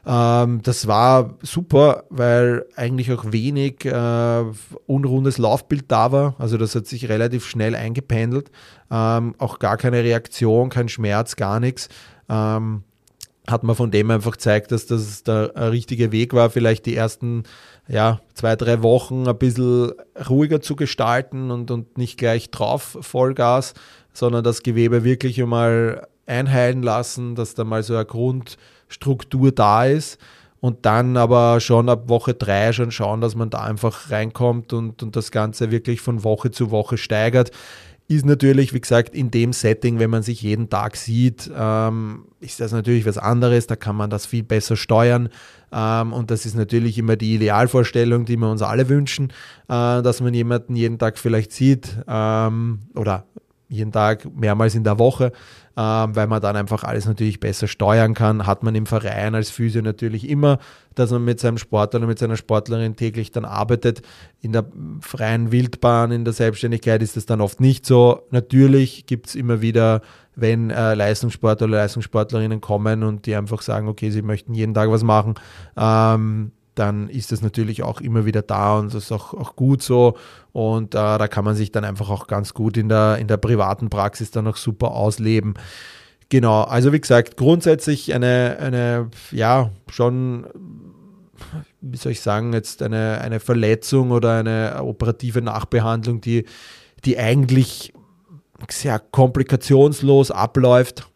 Ähm, 0.05 0.61
das 0.63 0.87
war 0.87 1.35
super, 1.41 2.03
weil 2.09 2.65
eigentlich 2.75 3.11
auch 3.11 3.31
wenig 3.31 3.85
äh, 3.85 4.43
unrundes 4.85 5.37
Laufbild 5.37 5.85
da 5.87 6.11
war. 6.11 6.35
Also 6.39 6.57
das 6.57 6.75
hat 6.75 6.87
sich 6.87 7.07
relativ 7.09 7.45
schnell 7.45 7.75
eingependelt. 7.75 8.51
Ähm, 8.91 9.35
auch 9.37 9.59
gar 9.59 9.77
keine 9.77 10.03
Reaktion, 10.03 10.69
kein 10.69 10.89
Schmerz, 10.89 11.35
gar 11.35 11.59
nichts. 11.59 11.89
Ähm, 12.29 12.83
hat 13.47 13.63
man 13.63 13.75
von 13.75 13.91
dem 13.91 14.09
einfach 14.09 14.31
gezeigt, 14.31 14.71
dass 14.71 14.85
das 14.85 15.23
der 15.23 15.71
richtige 15.71 16.11
Weg 16.11 16.33
war, 16.33 16.49
vielleicht 16.49 16.85
die 16.85 16.95
ersten 16.95 17.43
ja, 17.87 18.21
zwei, 18.33 18.55
drei 18.55 18.81
Wochen 18.81 19.27
ein 19.27 19.37
bisschen 19.37 19.91
ruhiger 20.29 20.61
zu 20.61 20.75
gestalten 20.77 21.51
und, 21.51 21.69
und 21.69 21.97
nicht 21.97 22.17
gleich 22.17 22.51
drauf 22.51 22.97
Vollgas, 23.01 23.73
sondern 24.13 24.43
das 24.43 24.63
Gewebe 24.63 25.03
wirklich 25.03 25.41
einmal 25.41 26.07
einheilen 26.25 26.83
lassen, 26.83 27.35
dass 27.35 27.53
da 27.53 27.65
mal 27.65 27.83
so 27.83 27.95
eine 27.95 28.05
Grundstruktur 28.87 29.51
da 29.51 29.85
ist 29.85 30.17
und 30.59 30.85
dann 30.85 31.17
aber 31.17 31.59
schon 31.59 31.89
ab 31.89 32.07
Woche 32.07 32.33
drei 32.33 32.71
schon 32.71 32.91
schauen, 32.91 33.21
dass 33.21 33.35
man 33.35 33.49
da 33.49 33.61
einfach 33.61 34.11
reinkommt 34.11 34.73
und, 34.73 35.03
und 35.03 35.15
das 35.15 35.31
Ganze 35.31 35.71
wirklich 35.71 36.01
von 36.01 36.23
Woche 36.23 36.51
zu 36.51 36.71
Woche 36.71 36.97
steigert. 36.97 37.51
Ist 38.09 38.25
natürlich, 38.25 38.73
wie 38.73 38.81
gesagt, 38.81 39.15
in 39.15 39.31
dem 39.31 39.53
Setting, 39.53 39.97
wenn 39.97 40.09
man 40.09 40.23
sich 40.23 40.41
jeden 40.41 40.69
Tag 40.69 40.97
sieht, 40.97 41.49
ähm, 41.55 42.25
ist 42.41 42.59
das 42.59 42.73
natürlich 42.73 43.05
was 43.05 43.17
anderes. 43.17 43.65
Da 43.65 43.77
kann 43.77 43.95
man 43.95 44.09
das 44.09 44.25
viel 44.25 44.43
besser 44.43 44.75
steuern. 44.75 45.29
Ähm, 45.71 46.11
und 46.11 46.29
das 46.29 46.45
ist 46.45 46.55
natürlich 46.55 46.97
immer 46.97 47.15
die 47.15 47.35
Idealvorstellung, 47.35 48.25
die 48.25 48.35
wir 48.35 48.51
uns 48.51 48.61
alle 48.61 48.89
wünschen, 48.89 49.29
äh, 49.69 50.01
dass 50.01 50.19
man 50.19 50.33
jemanden 50.33 50.75
jeden 50.75 50.99
Tag 50.99 51.17
vielleicht 51.17 51.53
sieht 51.53 51.97
ähm, 52.07 52.79
oder 52.93 53.25
jeden 53.69 53.91
Tag 53.91 54.27
mehrmals 54.35 54.75
in 54.75 54.83
der 54.83 54.99
Woche 54.99 55.31
ähm, 55.75 56.15
weil 56.15 56.27
man 56.27 56.41
dann 56.41 56.55
einfach 56.55 56.83
alles 56.83 57.05
natürlich 57.05 57.39
besser 57.39 57.67
steuern 57.67 58.13
kann. 58.13 58.45
Hat 58.45 58.63
man 58.63 58.75
im 58.75 58.85
Verein 58.85 59.33
als 59.33 59.49
Physio 59.49 59.81
natürlich 59.81 60.29
immer, 60.29 60.59
dass 60.95 61.11
man 61.11 61.25
mit 61.25 61.39
seinem 61.39 61.57
Sportler 61.57 61.99
oder 61.99 62.07
mit 62.07 62.19
seiner 62.19 62.37
Sportlerin 62.37 62.95
täglich 62.95 63.31
dann 63.31 63.45
arbeitet. 63.45 64.01
In 64.41 64.53
der 64.53 64.65
freien 65.01 65.51
Wildbahn, 65.51 66.11
in 66.11 66.25
der 66.25 66.33
Selbstständigkeit 66.33 67.01
ist 67.01 67.17
das 67.17 67.25
dann 67.25 67.41
oft 67.41 67.59
nicht 67.59 67.85
so. 67.85 68.21
Natürlich 68.29 69.07
gibt 69.07 69.27
es 69.27 69.35
immer 69.35 69.61
wieder, 69.61 70.01
wenn 70.35 70.69
äh, 70.69 70.93
Leistungssportler 70.93 71.65
oder 71.65 71.77
Leistungssportlerinnen 71.77 72.61
kommen 72.61 73.03
und 73.03 73.25
die 73.25 73.35
einfach 73.35 73.61
sagen, 73.61 73.87
okay, 73.87 74.11
sie 74.11 74.21
möchten 74.21 74.53
jeden 74.53 74.73
Tag 74.73 74.89
was 74.89 75.03
machen, 75.03 75.35
ähm, 75.75 76.51
dann 76.75 77.07
ist 77.09 77.31
das 77.31 77.41
natürlich 77.41 77.83
auch 77.83 78.01
immer 78.01 78.25
wieder 78.25 78.41
da 78.41 78.77
und 78.79 78.93
das 78.93 79.05
ist 79.05 79.11
auch, 79.11 79.33
auch 79.33 79.55
gut 79.55 79.81
so. 79.81 80.17
Und 80.51 80.95
äh, 80.95 81.17
da 81.17 81.27
kann 81.27 81.45
man 81.45 81.55
sich 81.55 81.71
dann 81.71 81.85
einfach 81.85 82.09
auch 82.09 82.27
ganz 82.27 82.53
gut 82.53 82.77
in 82.77 82.89
der, 82.89 83.17
in 83.17 83.27
der 83.27 83.37
privaten 83.37 83.89
Praxis 83.89 84.31
dann 84.31 84.47
auch 84.47 84.57
super 84.57 84.91
ausleben. 84.91 85.55
Genau, 86.29 86.63
also 86.63 86.91
wie 86.93 87.01
gesagt, 87.01 87.37
grundsätzlich 87.37 88.13
eine, 88.13 88.57
eine 88.59 89.09
ja, 89.31 89.69
schon, 89.87 90.47
wie 91.81 91.97
soll 91.97 92.13
ich 92.13 92.21
sagen, 92.21 92.53
jetzt 92.53 92.81
eine, 92.81 93.21
eine 93.21 93.39
Verletzung 93.39 94.11
oder 94.11 94.39
eine 94.39 94.83
operative 94.83 95.41
Nachbehandlung, 95.41 96.21
die, 96.21 96.45
die 97.05 97.19
eigentlich 97.19 97.93
sehr 98.69 98.99
komplikationslos 98.99 100.31
abläuft. 100.31 101.07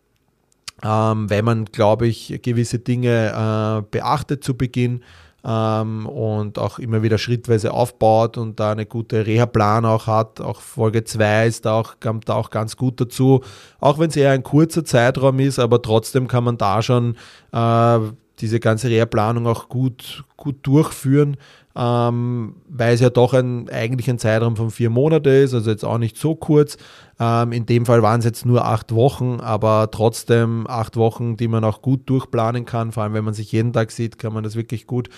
Ähm, 0.84 1.30
wenn 1.30 1.44
man, 1.44 1.66
glaube 1.66 2.06
ich, 2.06 2.40
gewisse 2.44 2.78
Dinge 2.78 3.32
äh, 3.32 3.88
beachtet 3.90 4.44
zu 4.44 4.56
Beginn 4.56 5.02
ähm, 5.46 6.06
und 6.06 6.60
auch 6.60 6.80
immer 6.80 7.04
wieder 7.04 7.18
schrittweise 7.18 7.74
aufbaut 7.74 8.38
und 8.38 8.60
da 8.60 8.72
eine 8.72 8.86
gute 8.86 9.26
Reha-Plan 9.26 9.86
auch 9.86 10.08
hat. 10.08 10.42
Auch 10.42 10.62
Folge 10.62 11.04
2 11.04 11.48
ist 11.48 11.66
da 11.66 11.74
auch, 11.74 11.96
kommt 12.00 12.30
da 12.30 12.36
auch 12.36 12.50
ganz 12.50 12.76
gut 12.78 13.00
dazu. 13.00 13.42
Auch 13.80 14.00
wenn 14.00 14.10
es 14.10 14.16
eher 14.16 14.32
ein 14.32 14.44
kurzer 14.44 14.84
Zeitraum 14.84 15.40
ist, 15.40 15.60
aber 15.60 15.82
trotzdem 15.82 16.28
kann 16.28 16.44
man 16.44 16.58
da 16.58 16.82
schon 16.82 17.16
äh, 17.54 18.00
diese 18.40 18.60
ganze 18.60 18.90
Reha-Planung 18.90 19.48
auch 19.48 19.70
gut, 19.70 20.24
gut 20.36 20.58
durchführen, 20.62 21.38
ähm, 21.76 22.56
weil 22.68 22.94
es 22.94 23.02
ja 23.02 23.10
doch 23.10 23.34
ein, 23.34 23.70
eigentlich 23.70 24.10
ein 24.10 24.20
Zeitraum 24.20 24.56
von 24.56 24.72
vier 24.72 24.90
Monaten 24.90 25.44
ist, 25.44 25.54
also 25.54 25.70
jetzt 25.70 25.86
auch 25.86 25.98
nicht 25.98 26.18
so 26.18 26.36
kurz. 26.36 26.78
Ähm, 27.20 27.52
in 27.52 27.66
dem 27.66 27.86
Fall 27.86 28.04
waren 28.04 28.20
es 28.20 28.26
jetzt 28.26 28.46
nur 28.46 28.66
acht 28.66 28.94
Wochen, 28.94 29.40
aber 29.40 29.90
trotzdem 29.92 30.66
acht 30.68 30.98
Wochen, 30.98 31.38
die 31.38 31.48
man 31.48 31.64
auch 31.64 31.82
gut 31.82 32.10
durchplanen 32.10 32.66
kann. 32.66 32.92
Vor 32.92 33.04
allem, 33.04 33.14
wenn 33.14 33.26
man 33.26 33.34
sich 33.34 33.52
jeden 33.52 33.74
Tag 33.74 33.92
sieht, 33.92 34.20
kann 34.20 34.34
man 34.34 34.44
das 34.44 34.56
wirklich 34.56 34.86
gut, 34.86 35.10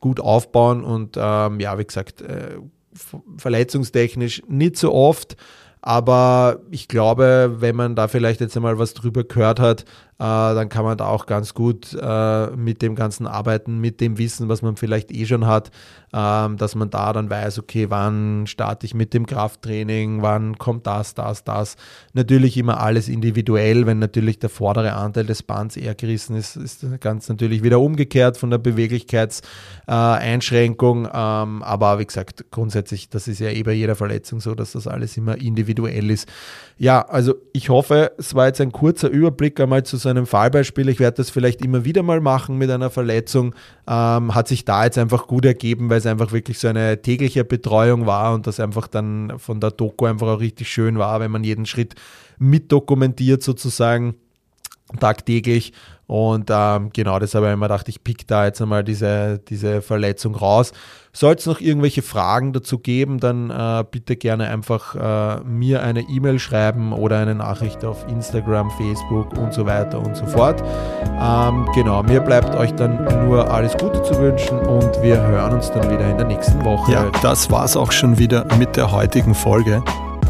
gut 0.00 0.20
aufbauen. 0.20 0.84
Und 0.84 1.16
ähm, 1.16 1.60
ja, 1.60 1.78
wie 1.78 1.84
gesagt, 1.84 2.20
äh, 2.22 2.58
verletzungstechnisch 3.36 4.42
nicht 4.48 4.76
so 4.76 4.92
oft. 4.92 5.36
Aber 5.80 6.60
ich 6.70 6.88
glaube, 6.88 7.56
wenn 7.58 7.76
man 7.76 7.94
da 7.94 8.08
vielleicht 8.08 8.40
jetzt 8.40 8.56
einmal 8.56 8.78
was 8.78 8.94
drüber 8.94 9.24
gehört 9.24 9.60
hat, 9.60 9.84
dann 10.24 10.68
kann 10.68 10.84
man 10.84 10.98
da 10.98 11.06
auch 11.06 11.26
ganz 11.26 11.54
gut 11.54 11.96
äh, 12.00 12.48
mit 12.56 12.82
dem 12.82 12.96
Ganzen 12.96 13.28
arbeiten, 13.28 13.78
mit 13.78 14.00
dem 14.00 14.18
Wissen, 14.18 14.48
was 14.48 14.62
man 14.62 14.76
vielleicht 14.76 15.12
eh 15.12 15.26
schon 15.26 15.46
hat, 15.46 15.70
ähm, 16.12 16.56
dass 16.56 16.74
man 16.74 16.90
da 16.90 17.12
dann 17.12 17.30
weiß, 17.30 17.58
okay, 17.58 17.90
wann 17.90 18.46
starte 18.46 18.86
ich 18.86 18.94
mit 18.94 19.12
dem 19.14 19.26
Krafttraining, 19.26 20.22
wann 20.22 20.58
kommt 20.58 20.86
das, 20.86 21.14
das, 21.14 21.44
das. 21.44 21.76
Natürlich 22.14 22.56
immer 22.56 22.80
alles 22.80 23.08
individuell, 23.08 23.86
wenn 23.86 24.00
natürlich 24.00 24.40
der 24.40 24.50
vordere 24.50 24.94
Anteil 24.94 25.26
des 25.26 25.44
Bands 25.44 25.76
eher 25.76 25.94
gerissen 25.94 26.34
ist, 26.34 26.56
ist 26.56 26.82
das 26.82 26.98
ganz 26.98 27.28
natürlich 27.28 27.62
wieder 27.62 27.78
umgekehrt 27.78 28.38
von 28.38 28.50
der 28.50 28.58
Beweglichkeitseinschränkung. 28.58 31.06
Äh, 31.06 31.10
ähm, 31.14 31.62
aber 31.62 32.00
wie 32.00 32.06
gesagt, 32.06 32.46
grundsätzlich, 32.50 33.08
das 33.08 33.28
ist 33.28 33.38
ja 33.38 33.50
eh 33.50 33.62
bei 33.62 33.72
jeder 33.72 33.94
Verletzung 33.94 34.40
so, 34.40 34.54
dass 34.54 34.72
das 34.72 34.88
alles 34.88 35.16
immer 35.16 35.40
individuell 35.40 36.10
ist. 36.10 36.28
Ja, 36.76 37.02
also 37.02 37.34
ich 37.52 37.68
hoffe, 37.68 38.12
es 38.18 38.34
war 38.34 38.46
jetzt 38.46 38.60
ein 38.60 38.72
kurzer 38.72 39.08
Überblick 39.08 39.60
einmal 39.60 39.82
zu 39.82 39.96
einem 40.08 40.26
Fallbeispiel. 40.26 40.88
Ich 40.88 40.98
werde 40.98 41.18
das 41.18 41.30
vielleicht 41.30 41.62
immer 41.62 41.84
wieder 41.84 42.02
mal 42.02 42.20
machen 42.20 42.58
mit 42.58 42.70
einer 42.70 42.90
Verletzung. 42.90 43.54
Ähm, 43.86 44.34
hat 44.34 44.48
sich 44.48 44.64
da 44.64 44.84
jetzt 44.84 44.98
einfach 44.98 45.26
gut 45.26 45.44
ergeben, 45.44 45.90
weil 45.90 45.98
es 45.98 46.06
einfach 46.06 46.32
wirklich 46.32 46.58
so 46.58 46.68
eine 46.68 47.00
tägliche 47.00 47.44
Betreuung 47.44 48.06
war 48.06 48.34
und 48.34 48.46
das 48.46 48.60
einfach 48.60 48.88
dann 48.88 49.38
von 49.38 49.60
der 49.60 49.70
Doku 49.70 50.06
einfach 50.06 50.26
auch 50.26 50.40
richtig 50.40 50.68
schön 50.68 50.98
war, 50.98 51.20
wenn 51.20 51.30
man 51.30 51.44
jeden 51.44 51.66
Schritt 51.66 51.94
mitdokumentiert 52.38 53.42
sozusagen 53.42 54.14
tagtäglich. 54.98 55.72
Und 56.08 56.48
ähm, 56.50 56.88
genau 56.94 57.18
deshalb 57.18 57.44
habe 57.44 57.52
ich 57.52 57.58
mir 57.58 57.66
gedacht, 57.66 57.88
ich 57.90 58.02
pick 58.02 58.26
da 58.26 58.46
jetzt 58.46 58.62
einmal 58.62 58.82
diese, 58.82 59.40
diese 59.46 59.82
Verletzung 59.82 60.34
raus. 60.34 60.72
Soll 61.12 61.34
es 61.34 61.44
noch 61.44 61.60
irgendwelche 61.60 62.00
Fragen 62.00 62.54
dazu 62.54 62.78
geben, 62.78 63.20
dann 63.20 63.50
äh, 63.50 63.84
bitte 63.90 64.16
gerne 64.16 64.48
einfach 64.48 64.94
äh, 64.94 65.44
mir 65.44 65.82
eine 65.82 66.00
E-Mail 66.00 66.38
schreiben 66.38 66.94
oder 66.94 67.18
eine 67.18 67.34
Nachricht 67.34 67.84
auf 67.84 68.08
Instagram, 68.08 68.70
Facebook 68.70 69.36
und 69.36 69.52
so 69.52 69.66
weiter 69.66 69.98
und 69.98 70.16
so 70.16 70.24
fort. 70.24 70.62
Ähm, 71.20 71.68
genau, 71.74 72.02
mir 72.02 72.20
bleibt 72.20 72.54
euch 72.54 72.72
dann 72.72 73.04
nur 73.26 73.50
alles 73.50 73.76
Gute 73.76 74.02
zu 74.02 74.18
wünschen 74.18 74.58
und 74.60 75.02
wir 75.02 75.20
hören 75.20 75.54
uns 75.54 75.70
dann 75.70 75.90
wieder 75.90 76.08
in 76.08 76.16
der 76.16 76.26
nächsten 76.26 76.64
Woche. 76.64 76.90
Ja, 76.92 77.10
das 77.20 77.50
war's 77.50 77.76
auch 77.76 77.92
schon 77.92 78.18
wieder 78.18 78.46
mit 78.56 78.76
der 78.76 78.92
heutigen 78.92 79.34
Folge. 79.34 79.82